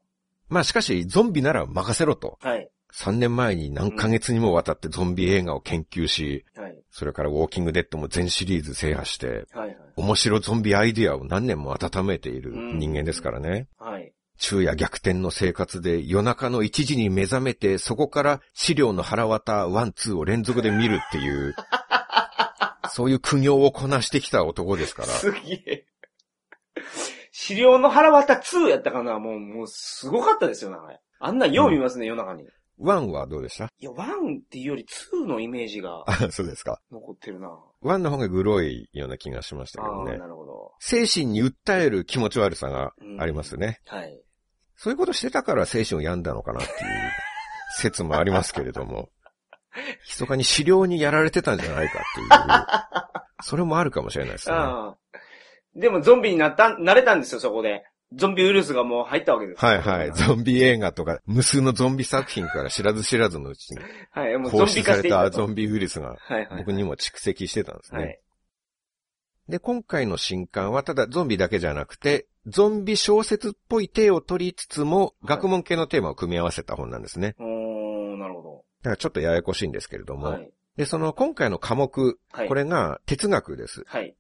[0.48, 2.38] まあしかし、ゾンビなら任せろと。
[2.42, 2.70] はい。
[2.94, 6.78] 3年前に何ヶ月にもわたってゾンビ映画を研究し、はい。
[6.90, 9.78] それからウォーキングデッドも全シリーズ制覇して、はいはい。
[9.96, 13.68] 面白ゾンビアイディアを何年も温めている人間ですからね。
[13.80, 14.14] はい。
[14.44, 21.54] 昼夜逆転の生活で夜中の1時に目覚めて、そこから死霊のはらわたワン、ツーを連続で見るっていう、
[22.90, 25.08] そういう苦行をこなしてきた男ですから。
[25.10, 25.86] すげえ。
[27.32, 29.20] 死霊のはらわた2やったかな？
[29.20, 30.80] もう、もう、すごかったですよ、な。
[31.20, 32.44] あんなんよう見ますね、夜中に。
[32.80, 33.66] ワンはどうでした？
[33.66, 36.82] いや、1っていうより2のイメージがあ、そうですか。
[36.92, 37.50] 残ってるな。
[37.82, 40.18] ワンの方がグロいような気がしましたけああ、どね。
[40.18, 40.72] なるほど。
[40.80, 43.80] 精神に訴える気持ち悪さがありますね。
[43.86, 44.20] はい。
[44.82, 46.78] そういうことしてたから精神を病んだのかなっていう
[47.76, 49.10] 説もありますけれども。
[50.10, 52.28] 密かに資料にやられてたんじゃないかっていう。
[53.46, 54.56] それもあるかもしれないですね。
[55.76, 57.84] でもゾンビになった、なれたんですよ、そこで。
[58.14, 59.64] ゾンビウイルスがもう入ったわけです。
[59.64, 60.12] はいはい。
[60.14, 63.78] ゾンビ映画とか、無数のゾンビ作品から知らず知らずのうちに、
[64.10, 65.30] はい、もうゾ放ンビ化出された。
[65.30, 66.58] ゾンビウイルスがはいはい。
[66.58, 68.02] 僕にも蓄積してたんですね。
[68.02, 68.20] はい。
[69.50, 77.36] で、今回の新刊はただゾンビだけじゃなくて、ゾンビ小説っぽい手を取りつつも、い学問系のテーマを組み合わせた本なんですね。
[77.40, 78.42] おー、なるほ
[78.82, 80.16] だからちょっとややこしいんですけれどど。
[80.16, 80.50] も、はい。
[80.78, 82.48] で、その今回の科目、はい。
[82.48, 83.84] これが哲学です。
[83.86, 84.16] はい。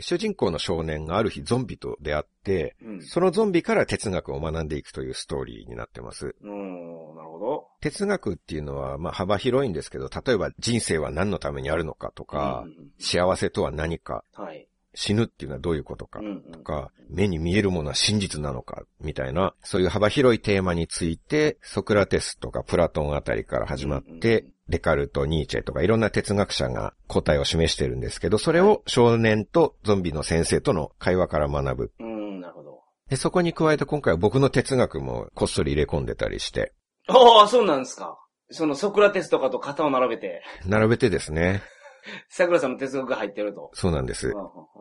[0.00, 3.02] 主人公の少年がある日ゾンビと出会って、うん。
[3.02, 6.34] そのゾンビから哲学を学んでいくというストーリーになってます。
[6.40, 7.68] うーん、なるほど。
[7.80, 14.68] 哲学っていうのは、まあ幅広いんですけど、例えば人生は何のためにあるのかとか、うん幸せとは何か、はい。
[14.94, 16.20] 死ぬっていうのはどういうことか
[16.52, 31.92] とか、目に見えるものは真実なのか、みたいな、そういう幅広いテーマについて、ソクラテスとかプラトンあたりから始まって、デカルト、ニーチェとかいろんな哲学者が答えを示してるんですけど、それを少年とゾンビの先生との会話から学ぶ。
[31.98, 32.80] うーん、なるほど。
[33.08, 36.72] で、そこに加えて今回は僕の哲学もこっそり入れ込んでたりして、
[37.08, 38.18] ああ、そうなんですか。
[38.50, 41.62] そのソクラテスとかと肩を並べて、並べてですね、
[42.28, 43.70] 桜さんの哲学が入ってると。
[43.74, 44.32] そうなんです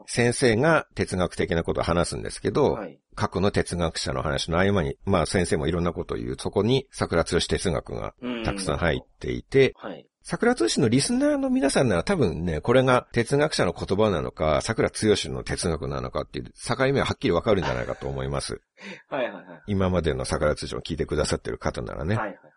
[0.06, 3.00] 先生が哲学的なことを話すんですけあど、はい。
[3.16, 10.08] 過去の哲学者の話の合間に、まあ先生もいろんなことを言う、そこに桜通し哲学がうんたくさん入っていて、はい。
[10.30, 14.96] 桜通しのリスナーの皆さんなら多分ね、これが哲学者の言葉なのか、桜剛
[15.32, 18.62] の哲学なのかっていう境目ははっきりわかるんじゃないかと思います。
[19.10, 19.44] はいはいはい。
[19.68, 22.18] 今までの桜通しを聞いてくださってる方ならね。
[22.18, 22.52] はいはいはい。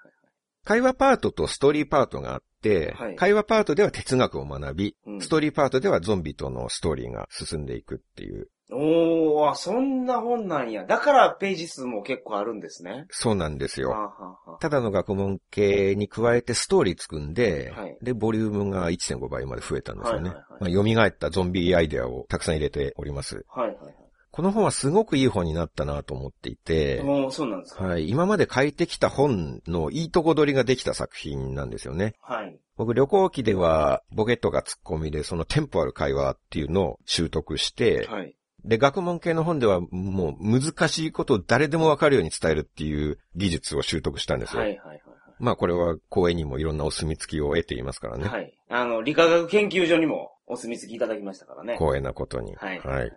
[0.64, 8.49] 会話パートとストーリーパートがあって、はい会話パートでは哲学を学び、うんストーリーパートではゾンビとのストーリーが進んでいくっていう。
[8.73, 10.85] おー、あ、そんな本なんや。
[10.85, 13.07] だからページ数も結構あるんですね。
[13.11, 13.90] そうなんですよ。
[13.90, 14.11] はあは
[14.46, 20.31] あはあただの学問系に加えてストーリー作んで、はいで、ボリュームが1.5倍まで増えたんですよね。
[20.31, 23.44] はいはいまあ、蘇ったゾンビアイデアをたくさん入れております。
[23.49, 23.94] はいはいはい。
[24.40, 27.85] この本はすごくいい本になったなと思っていて、そうなんですか。
[27.85, 32.14] はい、今まで書いてきた本のいいとこ取りができた作品なんですよね。
[32.22, 32.59] はい。
[32.79, 38.35] 僕旅行記ではボケとかツッコミでそのテンポある会話っていうのを習得して、はい。
[38.64, 44.62] で、学問系の本ではもう難しいことを誰でもわかるように伝えるっていう技術を習得したんですよ。
[44.62, 45.03] はいはいはい
[45.38, 48.24] まあこれは公園にもいろんなお墨付きを得ていますからね。
[48.26, 48.55] はい。
[48.68, 51.74] あの、理化学研究所にもお墨付きいただきましたからね。
[51.79, 52.55] 光栄なことに。
[52.57, 52.79] はい。
[52.79, 53.12] はい。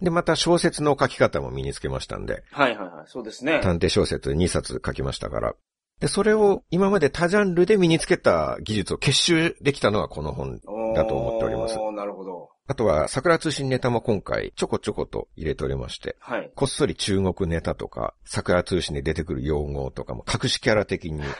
[0.00, 3.04] で、また小説の書き方も身につけましたんで、はいはいはい。
[3.06, 3.60] そうですね。
[3.62, 5.54] 探偵小説2冊書きましたから。
[6.00, 10.60] で、それを今まで多ジャンルで身につけた技術を結集できたのがこの本
[10.94, 12.50] だと思っておりますなるほど。
[12.68, 16.50] あとは、桜通信ネタも今回ちょこちょこと入れておりまして、はい。
[16.54, 21.22] こっそり中国ネタとか、桜通信で出てくる用語とかも隠しキャラ的に。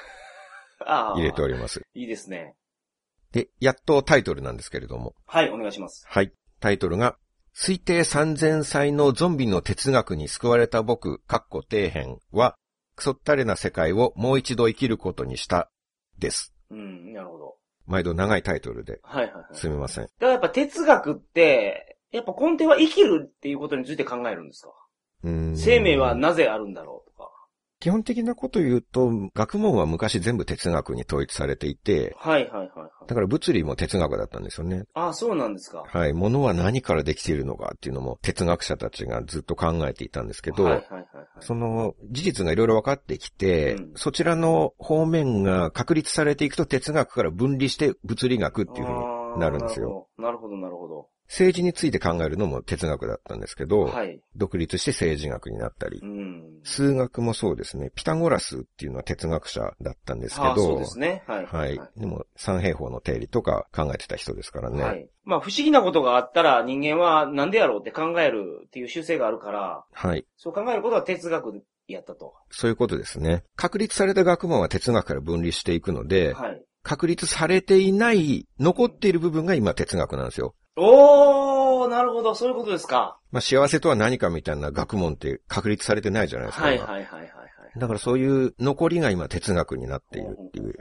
[0.79, 1.83] 入れております。
[1.95, 2.55] いいですね。
[3.33, 5.14] で、やっとタイトルなんですけれども。
[5.27, 6.05] はい、お願いします。
[6.07, 6.33] はい。
[6.61, 7.16] タイトルが、
[7.59, 12.55] 推定3000歳のゾンビの哲学に救われた僕、かっこ底辺は、
[12.97, 15.71] クソったれな世界をもう一度生きることにした、
[16.19, 16.53] です。
[16.71, 17.57] うん、なるほど。
[17.87, 19.45] 毎度長いタイトルで、はいはいはい。
[19.53, 20.05] すみません。
[20.05, 24.73] だからやっぱ哲学って、やっぱ根底は生きるっていうことについて考えるんですか？
[25.25, 27.06] うーん生命はなぜあるんだろう？
[27.87, 32.90] 基本的なこと言うと、学問は昔全部哲学に統一されていて、はいはいはいはい。
[33.07, 34.87] だから物理も哲学だったんですよね。
[34.92, 35.85] ああ、そうなんですか。
[35.87, 36.12] はい。
[36.12, 41.07] 物は何からできているのかっていうのも哲学者たちがずっと考えていたんですけど、はいはいはいはい。
[41.38, 50.09] その事実がいろいろ分かってきて、うんそちらの方面が確立されていくと哲学から分離して物理学っていう風になるんですよ。
[50.18, 51.07] なるほどなるほど。
[51.28, 54.20] 政治について考えるのも哲学だったんですけど、はい。
[54.36, 56.60] 独立して政治学になったりう、ん。
[56.62, 57.90] 数学もそうですね。
[57.94, 61.24] ピタゴラスっていうのは哲学者だったんですけああ、そうどで、すね。
[61.26, 61.46] はい。
[61.46, 61.80] はい。
[61.96, 64.82] でも三平方の定理とか考えてた人ですからね。
[64.82, 65.08] はい。
[65.24, 70.24] まあ、不思議なことがあったら人間はなんでやろうって考えるっていう習性があるから、はい。
[70.36, 72.34] そう考えることは哲学やったと。
[72.50, 73.42] そういうことですね。
[73.56, 76.62] 確立された学問は哲学から分離していくので、はい。
[76.82, 80.54] 確立されていない、残っている部分が今哲学なんですよ。
[80.76, 83.18] おー、なるほど、そういうことですか。
[83.32, 86.66] まあ、幸せとは何かみたいな学問って確立されてないじゃないですか。
[86.66, 87.78] はい今はいはいはいはい。
[87.78, 90.74] だからそういう残りが今哲学になっているっていう、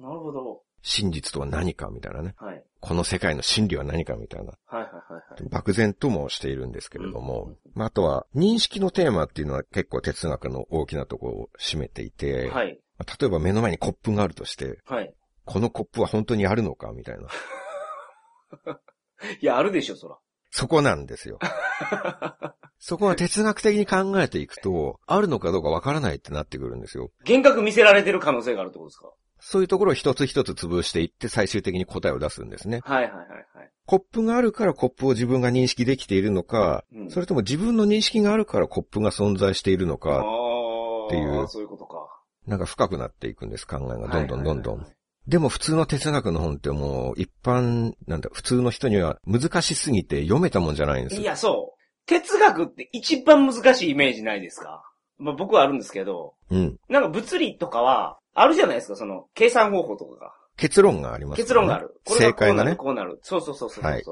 [0.00, 0.62] なるほど。
[0.82, 2.34] 真実とは何かみたいなね。
[2.38, 2.62] はい。
[2.80, 4.52] この世界の真理は何かみたいな。
[4.66, 5.48] はいはいはいはい。
[5.50, 12.78] 漠然ともしているんですけれどうんも、まあ、あとは認識のテーマっていうのは結構哲学の大きなところを占めていて、はい。
[12.98, 15.12] まあ例えば目の前にコップがあるとして、はい。
[15.44, 17.28] このコップは本当にあるのかみたいな。
[19.40, 20.16] いや、あるでしょ、そら。
[20.50, 21.38] そこなんですよ。
[22.78, 27.10] そこは哲学的に考えていくと、あるのかどうかわからないってなってくるんですよ。
[27.26, 29.10] 幻覚見せられてる可能性があるってことですか？
[29.40, 32.80] そういうところを一つ一つ潰していって最終的に答えを出すんですね。
[32.84, 33.70] はいはいはいはい。
[33.86, 42.06] コップがあるからコップを自分が認識できているのか、うんそれとも自分の認識があるからコップが存在しているのあか、ーっていうそういうことか。
[42.46, 44.08] なんか深くなっていくんです、考えが。
[44.08, 44.97] どんどんどんどんはいはいはいはい。
[45.28, 51.78] でも普通の哲学の本ってもう一般、なんだ、普通の人には難しすぎて読めたもんじゃないんですいや、そう。
[52.06, 54.82] 哲学って一番難しいイメージないですか？
[55.18, 56.78] まあ僕はあるんですけど、うん。
[56.88, 60.32] なんか物理とかは、あるじゃないですか、その、計算方法とかが。
[60.56, 61.94] 結論があります、結論がある。
[62.04, 62.76] これがこうなる、正解がね。
[62.76, 63.18] こうなる。
[63.22, 63.84] そうそうそうそうそう。
[63.84, 64.02] はい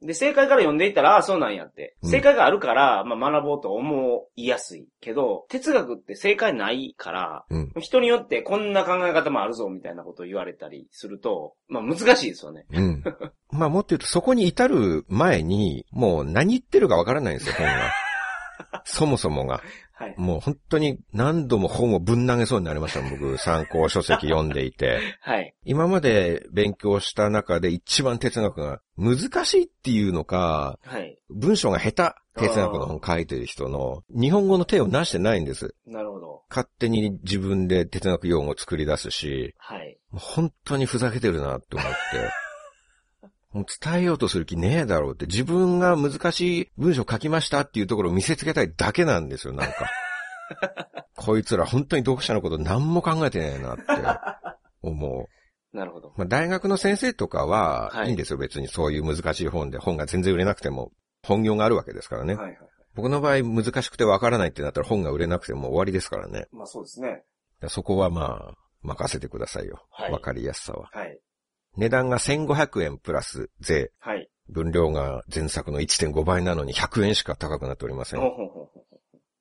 [0.00, 1.96] で、正解から読んでいったら、ああ、そうなんやって。
[2.02, 4.86] うん正解があるから、まあ学ぼうと思いやすい。
[5.00, 7.72] けど、哲学って正解ないから、うん。
[7.80, 12.64] 人によってこんな考え方もあるぞ、みたいなことを言われたりすると、まあ難しいですよね。
[12.70, 13.02] うん。
[13.50, 17.92] まあもっと言うとそこに至る前に、もう何言ってるかわからないんですよ、本が。
[18.84, 19.62] そもそもが。
[19.98, 20.14] はい。
[20.16, 23.36] もう本当に何度も本をぶん投げそうになりました、僕。
[23.36, 25.00] 参考書籍読んでいて。
[25.20, 25.54] はい。
[25.64, 31.18] 今まで勉強した中で一番哲学が難しいっていうのか、はい。
[31.30, 35.74] 文章が下手、哲学の本書いてる人の、日本語の手をなしてないんです。
[35.84, 36.42] なるほど。
[36.48, 39.98] 勝手に自分で哲学用語を作り出すし、はい。
[40.12, 41.96] 本当にふざけてるなって思って。
[43.58, 49.90] もう伝えようとする気ねえだろうって、自分が難しい文章書きましたっていうところを見せつけたいだけなんですよ、なんか。
[51.16, 53.82] こいつら本当に読者のこと何も考えてねえなって
[54.82, 55.28] 思
[55.72, 55.76] う。
[55.76, 56.14] なるほど。
[56.16, 60.92] まあ、大学の先生とかは、はいいいんですよ、別にそういう難しい本で、本が全然売れなくても、
[61.26, 62.36] 本業があるわけですからね。
[62.36, 62.58] はいはい。
[62.94, 66.46] 僕の場合難しくてわからないってなったら本が売れなくても終わりですからね。
[66.52, 67.22] まあそうですね。
[67.68, 69.86] そこはまあ、任せてくださいよ。
[69.98, 70.88] わ、はいかりやすさは。
[70.92, 71.18] はい。
[71.76, 73.92] 値段が1500円プラス税。
[73.98, 74.28] はい。
[74.48, 78.20] 分量が前作の1.5倍なのに100円しか高くなっておりません。
[78.20, 78.68] ほうほうほうほう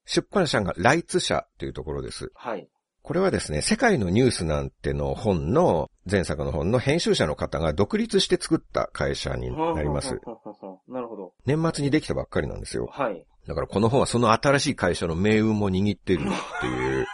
[0.05, 2.31] 出版社がライツ社というところです。
[2.33, 2.67] はい。
[3.03, 10.19] これはですね、世界のニュースなんての本の、前作の本の編集者の方が独立して作った会社になります。
[10.87, 11.33] なるほど。
[11.45, 12.87] 年末にできたばっかりなんですよ。
[12.91, 13.25] はい。
[13.47, 16.23] だからこの本はその新しい会社の命運も握ってるっ
[16.61, 17.07] ていう、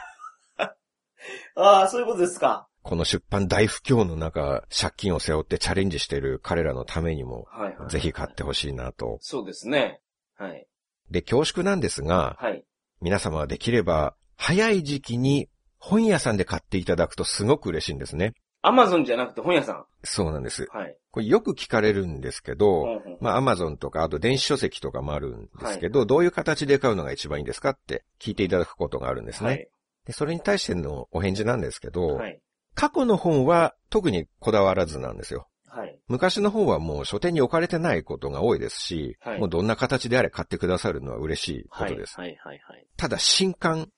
[1.55, 2.67] ああ、そういうことですか。
[2.83, 7.89] この出版大不況の中、借金を背負ってチャレンジしている彼らのためにも、はいはい。
[7.89, 9.17] ぜひ買ってほしいなと。
[9.21, 10.01] そうですね。
[10.37, 10.67] はい。
[11.09, 12.63] で、恐縮なんですが、はい。
[13.01, 18.33] 皆様はできれば、早い時期に本屋さんで買っていただくとすごく嬉しいんですね。
[18.61, 19.85] アマゾンじゃなくて本屋さん？
[20.03, 20.67] そうなんです。
[20.71, 20.97] はい。
[21.11, 29.49] これよく聞かれるんですけど、まあ、アマゾンとか、あと電子書籍とかもあるんですけど、どういう形で買うのが一番いいんですかって聞いていただくことがあるんですね。
[29.49, 29.67] はい。
[30.05, 32.39] でそれに対してのお返事なんですけど、はい。
[32.75, 35.47] 過去の本は特にこだわらずなんですよ。
[35.67, 35.99] はい。
[36.07, 41.93] 昔の本はもう書店に置かれてないことが多いですし、はいもうどんな形であれ買ってくださるのは嬉しいこはい。
[41.93, 42.19] とです。
[42.19, 42.35] はい。
[42.43, 42.59] はい。
[42.67, 42.85] はい。
[42.97, 43.89] ただ新刊、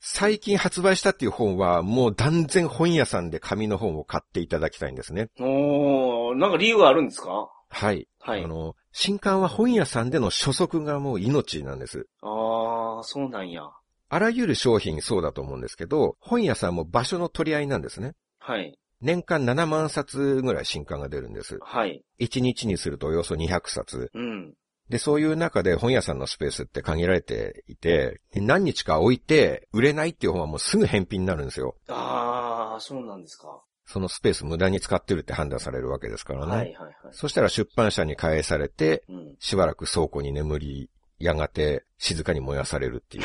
[0.00, 5.28] 最近発売したっていう本はもう断然本屋さんで紙の本を買っていただきたいんですね。
[5.38, 7.50] おー、なんか理由があるんですか？
[7.68, 8.08] はい。
[8.18, 8.48] はいあ。
[8.48, 12.06] の、新刊は本屋さんでの初速がもう命なんです。
[12.22, 13.62] あー、そうなんや。
[14.10, 18.14] あらゆる商品そうだと思うんですけど、本屋さんも場所の取り合いなんですね。
[18.40, 18.76] はい。
[19.00, 21.58] 年間7万冊ぐらい新刊が出るんです。
[21.62, 22.02] はい。
[22.18, 24.10] 1日にするとおよそ200冊。
[24.12, 24.54] うん。
[24.90, 31.76] で、そういう中で本屋さんのスペースって限られていて、で何日か置いて売れないっていう本はもうすぐ返品になるんですよ。
[31.88, 33.62] あー、そうなんですか。
[33.86, 36.52] そのスペース無駄に使ってるって判断されるわけですからね。
[36.52, 36.58] はい。
[36.58, 36.74] はい。
[36.74, 36.94] はい。
[37.12, 39.36] そしたら出版社に返されて、うん。
[39.38, 43.24] しばらく倉庫に眠り、やがて静かに燃やされるっていう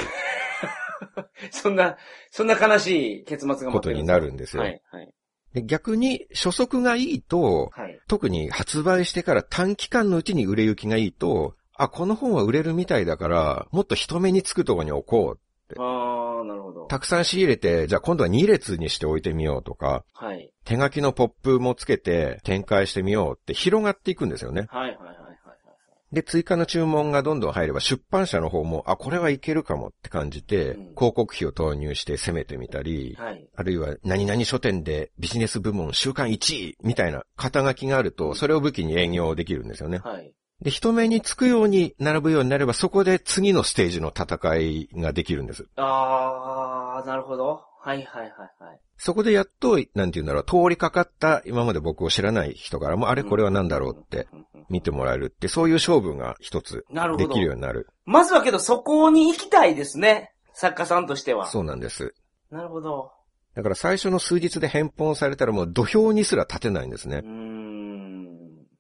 [1.52, 1.98] そんな、
[2.32, 4.64] そんな悲しい結末が待ことになるるんですよ。
[4.64, 4.82] はい。
[4.92, 5.14] はい。
[5.54, 8.00] で逆に初速がいいと、はい。
[8.08, 15.40] 特に発売してから短期間のうちに売れ行きがいいと、あ、この本は売れるみたいだから、もっと人目につくところに置こう。
[15.78, 16.86] あー、なるほど。
[16.86, 20.52] たくさん仕入れて、じゃあ今度は2列にして置いてみようとか、はい。
[20.64, 24.68] 手書きのポップもつけて展開してみようって広がっていくんですよね。
[24.70, 24.90] はい。
[24.90, 24.98] はい。
[24.98, 25.16] はい。
[25.18, 25.25] はい。
[26.16, 33.46] で、追加の注文がどんどん入れば出版社の方も、あ、これはいけるかもって感じて、うん広告費を投入して攻めてみたり、はい。
[33.54, 39.98] あるいは何々書店でビジネス部門週間1位みたいな肩書きがあると、それを武器に営業できるんですよね。
[39.98, 40.32] はい。
[40.62, 45.68] で、人目につくように並ぶようになれば、そこで次のステージの戦いができるんです。
[45.76, 47.62] あー、なるほど。
[47.86, 48.04] はい。
[48.04, 48.22] はい。
[48.22, 48.32] はい。
[48.32, 48.80] はい。
[48.98, 54.28] そこでやっと、なんて言うんだろう、通りかかった今まで僕を知らない人からも、あれこれは何だろうって
[54.70, 57.28] 見てもらえるって、そういう勝負が一つなるほど。
[57.28, 57.88] できるようになる。
[58.06, 60.34] まずはけどそこに行きたいですね。
[60.54, 61.46] 作家さんとしては。
[61.46, 62.16] そうなんです。
[62.50, 63.12] なるほど。
[63.54, 67.32] だから最初の数日で返本されたらもう土俵にすら立てないんですねうー。
[67.32, 68.16] ん。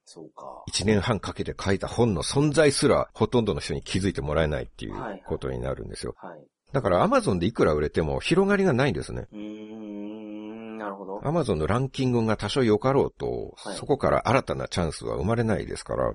[0.05, 0.63] そうか。
[0.67, 6.15] 一年半かけて書いた本の存在すらほとんどの人に気づいてもらえないっていうはいことになるんですよ。
[6.17, 6.39] はい。
[6.73, 9.28] だから Amazon でいくら売れても広がりがないんですね。
[9.32, 10.78] うーん。
[10.78, 11.19] なるほど。
[11.19, 16.08] Amazon のランキングが多少良かろうと、はいそこから新たなチャンスは生まれないですから。
[16.08, 16.13] ああ、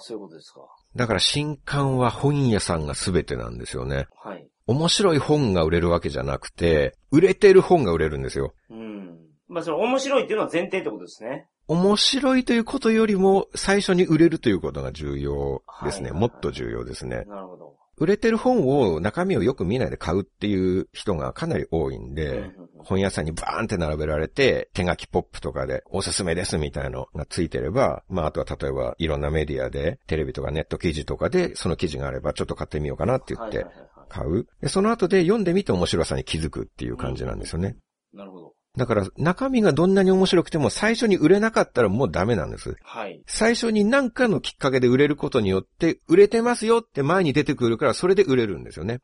[0.00, 0.60] そういうことですか。
[0.96, 4.06] だから新刊は本屋さんが全てなんですよね。
[4.22, 4.46] はい。
[4.66, 8.52] 面白い本が売れるわけじゃなくて、売れてる本が売れるんですよ。
[8.70, 9.16] うん。
[9.48, 11.46] まあ、その面白いっていうのは前提ってことですね。
[11.68, 16.10] 面白いということよりも、最初に売れるということが重要ですね。
[16.10, 17.24] はいもっと重要ですね。
[17.26, 17.76] なるほど。
[18.00, 33.66] 売れてる本を中身をよく見ないで買うっていう人がかなり多いんで、うんうんうん本屋さんにバーンって並べられて、手書きポップとかでおすすめですみたいなのがついてれば、まああとは例えばいろんなメディアで、テレビとかネット記事とかで、その記事があればちょっと買ってみようかなって言って
[34.08, 34.46] 買う。
[34.62, 37.76] で、その後で読んでみて面白さに気づくっていう感じなんですよね。
[38.14, 38.16] い。
[38.16, 38.54] なるほど。
[38.78, 42.76] だから中身がどんなに面白くても最初に売れなかったらもうダメなんです。
[42.84, 43.20] はい。
[43.26, 49.00] 最初に何かのきっかけで売れることによって、売れてますよって前に出てくるから、それで売れるんですよね。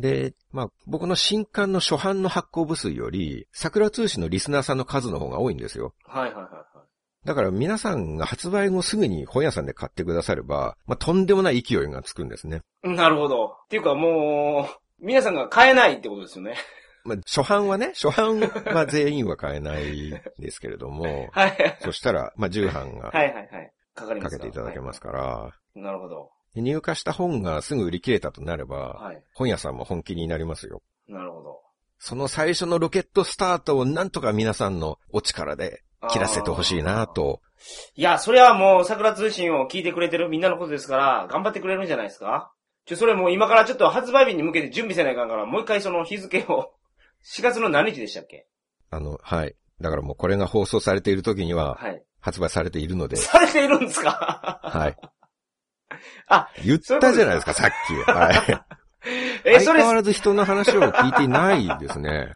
[0.00, 5.92] で、まあ、僕の新刊の初版の発行部数より、桜通信のリスナーさんの数の方が多いんですよ。
[6.06, 6.84] はいはいはいは
[7.26, 12.62] だから皆さんが発売後すぐに本屋さんで買ってくだされば、まあ、とんでもない勢いがつくんですね。
[12.82, 12.88] い。
[12.88, 13.56] なるほど。
[13.64, 16.56] っていうかもう、皆さんが買えないってことですよね。
[17.04, 21.78] まあ、初版はね、 初版は全員は買えないですけれども、 はい。
[21.80, 23.72] そしたら、まあ、重版がはいはいはい。
[23.94, 25.10] かかりますかけていただけますか。
[25.10, 26.30] から、はいなるほど。
[26.54, 29.22] で入荷した本がすぐ売り切れたとなれば、はい。
[29.34, 30.82] 本屋さんも本気になりますよ。
[31.08, 31.60] なるほど。
[31.98, 37.40] その最初のロケットスタートをなんとか皆さんのお力で切らせてほしいなと。
[37.94, 42.52] いや、それはもう桜通信を聞いてくれてるみんなのことですから、頑張ってくれるんじゃないですか？
[42.86, 46.72] ちょ、それもう今からちょっと発売日に向けて準備せないかんから、もう一回その日付を、
[47.24, 48.46] 4月の何日でしたっけ？
[48.90, 49.54] あの、はい。
[49.80, 52.02] だからもうこれが放送されている時にははい。
[52.20, 54.60] 発売されているので、されているんですか？
[54.62, 54.96] はい。
[56.28, 57.94] あ、言ったじゃないですか、さっき。
[58.10, 58.34] はい。
[59.44, 62.34] え、それ相変わ、らず人の話を聞いていないですね。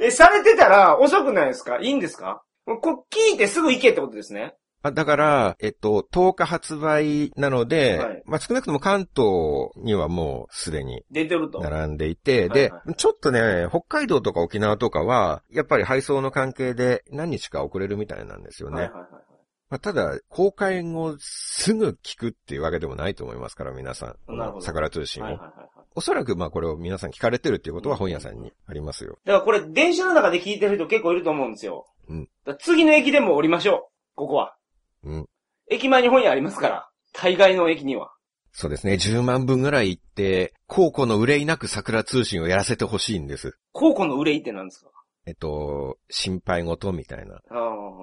[0.00, 1.78] え、されてたら遅くないですか？
[1.80, 2.42] いいんですか？
[2.64, 4.54] もうこ聞いてすぐ行けってことですね。
[4.82, 11.60] あだから、えっと、10日発売なので、はいまあ少なくとも関東にはもうすでに出てると。
[11.60, 18.82] 並んでいて、はいでは、ちょっとね、北海道とか沖縄とかは、やっぱり配送の関係で何日か遅れるみたいなんですよね。
[18.82, 19.22] はいはいはいはい。
[19.70, 24.36] まあ、ただ、公開後すぐ聞くっていうわけでもないと思いますから、皆さん。
[24.36, 25.26] なるほど桜通信を。
[25.26, 25.68] はいはいはいはい。
[25.94, 29.18] おそらくまあこれを皆さん聞かれてるっていうことは本屋さんにありますよ。
[29.24, 31.86] だからこれ、電車の中で聞いてる人結構いると思うんですよ。
[32.08, 32.28] うん
[32.58, 34.16] 次の駅でも降りましょう。
[34.16, 34.56] ここは。
[35.04, 35.28] うん。
[35.70, 36.88] 駅前に本屋ありますから。
[37.12, 38.12] 大概の駅には。
[38.52, 38.94] そうですね。
[38.94, 43.56] 10万分ぐらい行って、高庫の憂いなく桜通信をやらせてほしいんです。
[43.72, 44.90] 高校の憂いって何ですか？
[45.24, 47.40] えっと、心配事みたいな。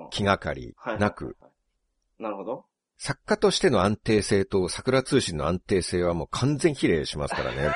[0.09, 0.99] 気がかりはい。
[0.99, 1.37] なく、。
[2.17, 2.65] なるほど。
[2.97, 7.71] 作家としての安定性と桜通信の安定性はもう完全比例しますからね。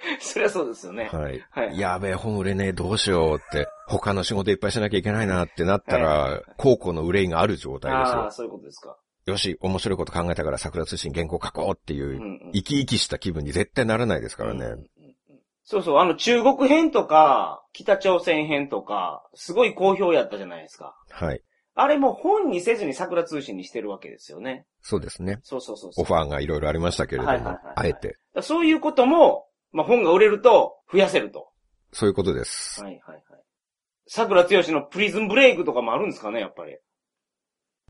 [0.20, 1.10] そりゃそうですよね。
[1.12, 1.44] はい。
[1.50, 1.78] はい。
[1.78, 8.30] やべえ、本売れねえ、どうしようって、他の仕事いっぱいしなきゃいけないなってなったら、高校の憂いがある状態ですよああ、。
[8.30, 8.96] そういうことですか。
[9.26, 12.50] よし、面白いこと考えたから桜通信原稿書こうっていうう、んうん。
[12.52, 14.66] 生き生きした気分に絶対ならないですからね。
[14.66, 14.90] うんうんうん
[15.62, 20.96] そうそう、あの中国編とか、北朝鮮編とか、すごい好評やったじゃないですか。
[21.10, 21.40] はい。
[21.76, 24.66] あれも本にせずに桜通信にしてるわけですよね。
[24.80, 25.38] そうですね。
[25.44, 26.02] そうそうそうそう。
[26.02, 31.48] オファーがいろいろありましたけれどもはいはいはいはい、あえて、そういうことも、まあ、本が売れると増やせると。
[31.92, 32.82] そういうことです。
[32.82, 33.40] はいはいはい。
[34.06, 36.76] 桜剛のプリズンブレイクとかもあるんですかね、やっぱり。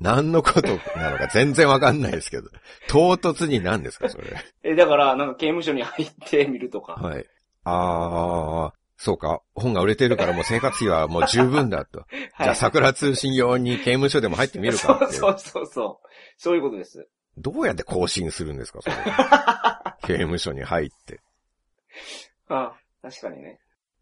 [0.01, 0.69] 何のこと
[0.99, 2.49] なのか 全然わかんないですけど、
[2.89, 4.25] 唐突に何ですか、それ。
[4.65, 6.95] え、だから、なんか刑務所に入ってみるとか。
[6.95, 7.27] はい。
[7.65, 9.41] あー、そうか。
[9.55, 12.01] 本が売れてるからもう生活費はもう十分だと。
[12.05, 16.09] はいじゃあ桜通信用に刑務所でも入ってみるかってそうそうそう。
[16.37, 17.07] そういうことです。
[17.37, 18.97] どうやって更新するんですか、それ。
[20.03, 21.21] 刑務所に入って。
[22.49, 23.59] ああ確かにね。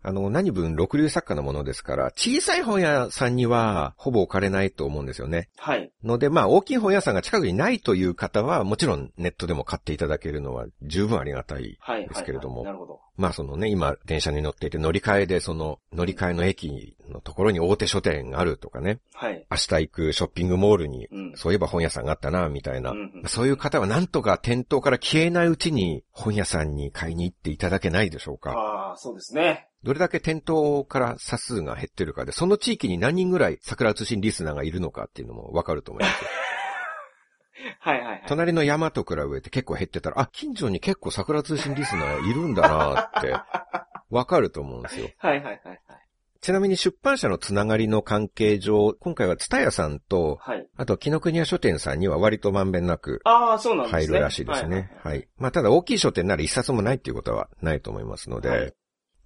[0.09, 5.50] あの、何分六流作家のものですから、小さい本屋さんにはほぼ置かれないと思うんですよね。
[5.59, 5.92] はい。
[6.02, 11.76] ので、まあ、大きい本屋さんが近くにないという方は、もちろんネットでも買っていただけるのは十分ありがたい。
[11.80, 12.09] はい。
[12.09, 13.00] ですけれどもはいはいなるほど。
[13.18, 19.44] まあ、そのね、今、電車に乗っていて乗り換えで、その、乗り換えの駅のところに大手書店があるとかね、はい。
[19.50, 21.32] 明日行くショッピングモールに、うん。
[21.34, 22.92] そういえば本屋さんがあったな、みたいな。
[22.92, 28.52] うんうんそういう方はなんとか店頭から消えないうちに本屋さんに買いに行っていただけないでしょうか。
[28.52, 29.68] ああ、そうですね。
[29.85, 36.31] どれだけ店頭から差数が減ってるかで、その地域に何人ぐらい桜通信リスナーがいるのかっていうのもわかると思いますよ。
[37.81, 38.24] はいはいはい。
[38.26, 43.35] 隣の山と比べて結構減ってたら、あ、近所に結構桜通信リスナーいるんだなって、
[44.11, 45.09] わかると思うんですよ。
[45.18, 45.81] はいはいはいはい。
[46.41, 50.68] ちなみに出版社のつながりの関係上、今回はツタヤさんと、はい。
[50.76, 54.07] あと、紀ノ国屋書店さんには割とまんべんなくああ、そうなんですね。
[54.07, 54.93] 入るらしいですね。
[55.03, 55.24] ははいい。
[55.37, 58.74] まあ、ただ大きい書店なら一冊もないっていうことはないと思いますので、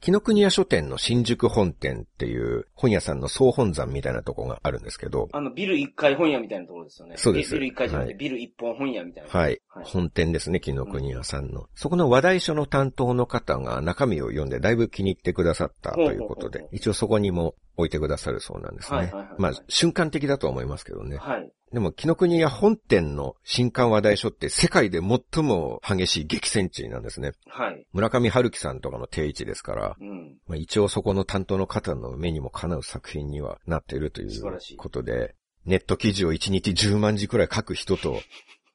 [0.02, 7.14] はい紀ノ国屋書店の新宿本店っていう本屋さんの総本山みたいなとこがあるんですけど、あの、ビル1階本屋みたいなところですよね。
[7.16, 9.30] そうですビル1階じゃなくて、はいビル1本本屋みたいな。
[9.30, 9.60] はい。
[9.68, 11.68] はい本店ですね、紀ノ国屋さんの。
[11.76, 18.98] そこの話題書の担当の方が中身を読んでだいぶ気に入ってくださったということで一応そこにも置いてくださるそうなんですね。
[18.98, 21.16] はいはいはいはいまあ、瞬間的だとは思いますけどね。
[21.16, 21.50] はい。
[21.72, 27.32] でも、紀ノ国屋本店の新刊話題書って世界で最も激しい激戦地なんですね。
[27.46, 27.86] はい。
[27.92, 30.36] 村上春樹さんとかの定位置ですから、うん。
[30.46, 38.20] まあ、一応そこの担当の方の目にもかなう作品にはなっているということで、ネット記事を1日10万字くらい書く人と、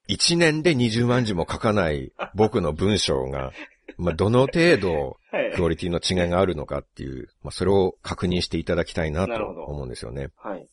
[0.10, 3.52] 1年で20万字も書かない僕の文章が、
[3.98, 5.54] まあ、どの程度はい。
[5.54, 10.30] クオリティの違いがあるのかっていう、まあ、それを確認していただきたいなと思うんですよね。
[10.38, 10.68] はい。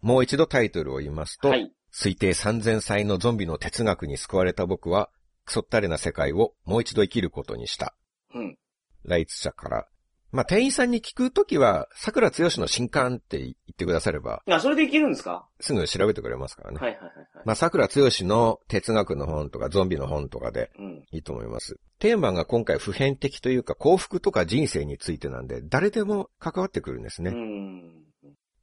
[0.00, 1.72] もう一度タイトルを言いますと、はい。
[1.92, 5.10] 推定3000歳のゾンビの哲学に救われた僕は、
[5.44, 7.94] クソったれな世界をもう一度生きることにした。
[8.34, 8.58] うん。
[9.04, 9.88] ライツ社から。
[10.32, 15.46] まあ、店員さんに聞くときは、桜剛の新刊って言ってくだされば、あ、それでいけるんですか？
[15.60, 16.78] すぐ調べてくれますからね。
[16.80, 17.26] はいはいはいはい。
[17.44, 21.04] まあ、桜剛の哲学の本とかゾンビの本とかでうん。
[21.12, 21.76] いいと思います。
[21.98, 27.30] テーマが今回普遍的というか幸福とか人生についてなんで、誰でも関わってくるんですうね。
[27.32, 27.92] ん。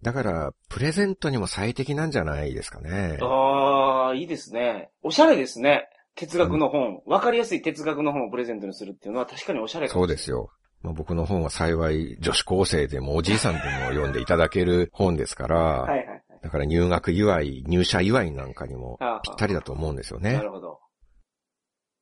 [0.01, 3.19] だから、プレゼントにも最適なんじゃないですかね。
[3.21, 4.89] ああ、いいですね。
[5.03, 5.87] おしゃれですね。
[6.15, 7.01] 哲学の本。
[7.05, 10.49] わ、かりやすい哲学の本をプレゼントにするっていうのは確かにおしゃれかもそうですよ。
[10.81, 16.23] まあ、僕の本は幸い女子高生でもおじいさんでも読んでいただける本ですから、はいはいはい。
[16.41, 20.33] だから入学祝い、入社祝いなんかにもぴったりだと思うんですよね。
[20.33, 20.79] なるほど。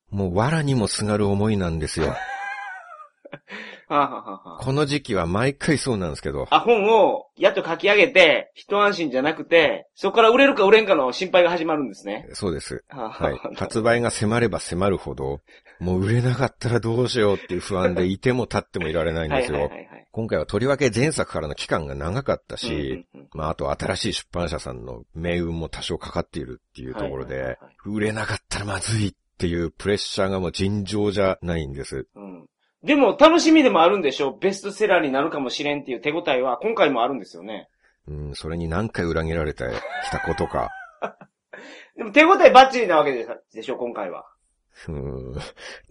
[0.10, 2.16] もう藁にもすがる思いなんですよ。
[3.90, 12.28] この時期は毎回そうなんですけど、あ、本をやっと書き上げて、一安心じゃなくて、そこから売れるか売れんかの心配が始まるんですね。
[12.34, 12.84] そうです。
[12.90, 13.56] はいはあ。
[13.56, 15.40] 発売が迫れば迫るほど、
[15.80, 19.84] もう売れなかったらどうしようっていう不安でいても立ってもいられないんですよはいはいは。
[19.84, 20.08] いはい。
[20.12, 32.08] 今回はとりわけ前作からの期間が長かったし、うんうんうんまああと新しい出版社さんの命運も多少かかっているっていうところではいはいはいはい、売れなかったらまずいっていうプレッシャーがもう尋常じゃないんです。
[32.16, 32.48] うん。
[32.84, 34.40] でも楽しみでもあるんでしょう。
[34.40, 37.68] ベストセラーになるかもしれんっていう手応えは今回もあるんですよね。
[38.08, 39.66] うん、それに何回裏切られて
[40.06, 40.70] きたことか。
[41.96, 44.26] でも手応えバッチリなわけででしょ、今回は。
[44.88, 45.34] うん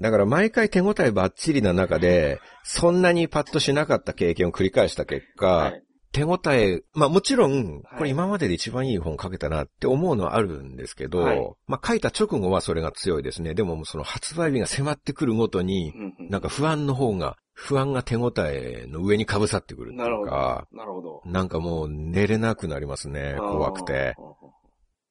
[0.01, 5.83] だから毎回手応えバッチリな中で、そんなにパッとしなかった経験を繰り返した結果、はい。
[6.13, 13.55] 手応え、まあもちろん、はいこれ今までで一番いい本書けたなって思うのはあるんですけど、はいまあ書いた直後はそれが強いですね。
[13.55, 15.93] でもその発売日が迫ってくるごとに、
[16.31, 20.69] なんか不安の方が、不安が手応えの上に被さってくるっていなるほどうか、。
[20.73, 21.23] なるほど。
[21.25, 23.37] なんかもう寝れなくなりますね。
[23.39, 24.15] 怖くて。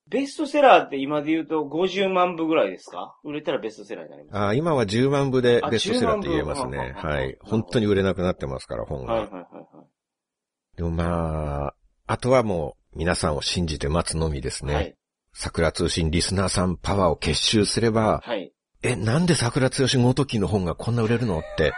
[0.08, 3.16] ベストセラーって今で言うと50万部ぐらいですか？
[3.24, 4.38] 売れたらベストセラーになります。
[4.38, 6.96] あー今は10万部であベストセラーって言えます10万ね。
[7.02, 7.26] 部はい。
[7.32, 9.14] うん本当に売れなくなってますから、本が。
[9.14, 9.48] はいはいはいは
[9.84, 10.78] い。
[10.78, 11.74] でもまあ、
[12.08, 14.74] あとはもう皆さんを信じて待つのみですね。
[14.76, 14.96] はい。
[15.34, 18.52] 桜通信リスナーさんパワーを結集すれば、はい。
[18.84, 21.74] え、なんで桜通信ごときの本がこんな売れるのって、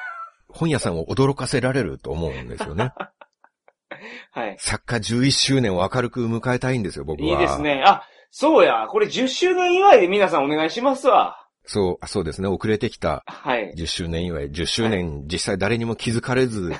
[0.49, 2.91] 本屋さんを驚かせられると思うんですよね。
[4.31, 4.55] はい。
[4.59, 7.29] 作家11周年を明るく迎えたいんですよ、僕は。
[7.29, 7.61] いいです。
[7.61, 7.81] ね。
[7.85, 8.87] あ、そうや。
[8.89, 11.37] これ10周年祝いで皆さんお願いしますわ。
[11.65, 12.47] そう、あそうですね。
[12.47, 13.73] 遅れてきたはい。
[13.75, 14.51] 10周年祝い。
[14.51, 16.71] 10周年、実際誰にも気づかれず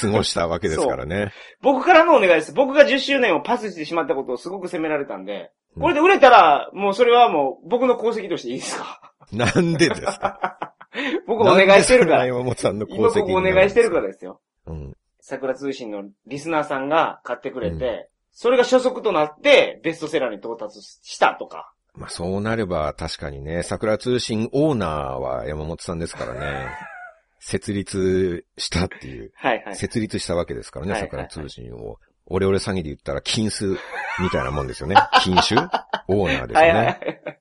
[0.00, 1.32] 過ごしたわけですからね。
[1.60, 2.52] 僕からのお願いです。
[2.52, 9.00] 僕が10周年をパスしてしまったことをすごく責められたんで、うんこれで売れたら、もうそれはもう僕の功績としていいですか？
[9.32, 10.58] なんでですか？
[11.26, 12.26] 僕お願いしてるから。
[12.26, 14.42] 山本さんの功今績僕お願いしてるからですよ。
[14.66, 14.92] うん。
[15.20, 21.72] 桜通信のリスナーさんが買ってくれて、それが初速となってベストセラーに到達したとか。
[21.94, 26.70] まあそうなれば確かにね、桜通信オーナーは山本さんですからね。
[27.44, 29.76] 設立したっていう、はいはい。
[29.76, 31.98] 設立したわけですからね、桜通信を。
[32.26, 33.76] オレオレ詐欺で言ったら金数
[34.20, 34.94] みたいなもんですよね。
[35.22, 35.60] 金種
[36.08, 36.72] オーナーですよね。
[36.72, 37.40] はいはいはい。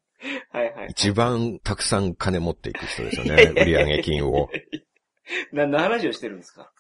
[0.52, 0.88] はいはい。
[0.90, 3.54] 一番たくさん金持っていく人ですよね。
[3.56, 4.50] 売上金を。
[5.54, 6.72] 何の話をしてるんですか？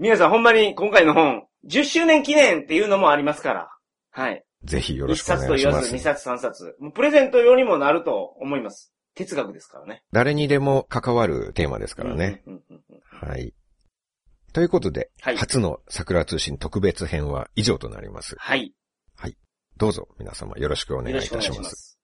[0.00, 3.70] 皆さんほんまに今回の本、10周年記念っていうのもありますから。
[4.10, 4.42] はい。
[4.64, 5.98] ぜひよろ1しくお冊と願いします言わず2。
[5.98, 6.76] 冊3冊。
[6.80, 8.94] もうプレゼント用にもなると思います。
[9.14, 10.02] 哲学ですからね。
[10.10, 12.42] 誰にでも関わるテーマですからね。
[13.04, 13.52] はい。
[14.54, 18.36] ということで、はい初の桜通信特別編は以上となります。
[18.38, 18.74] はい。
[19.76, 21.76] どうぞ皆様よろしくお願いいたしますよろしくお願いしま。
[21.76, 21.99] す。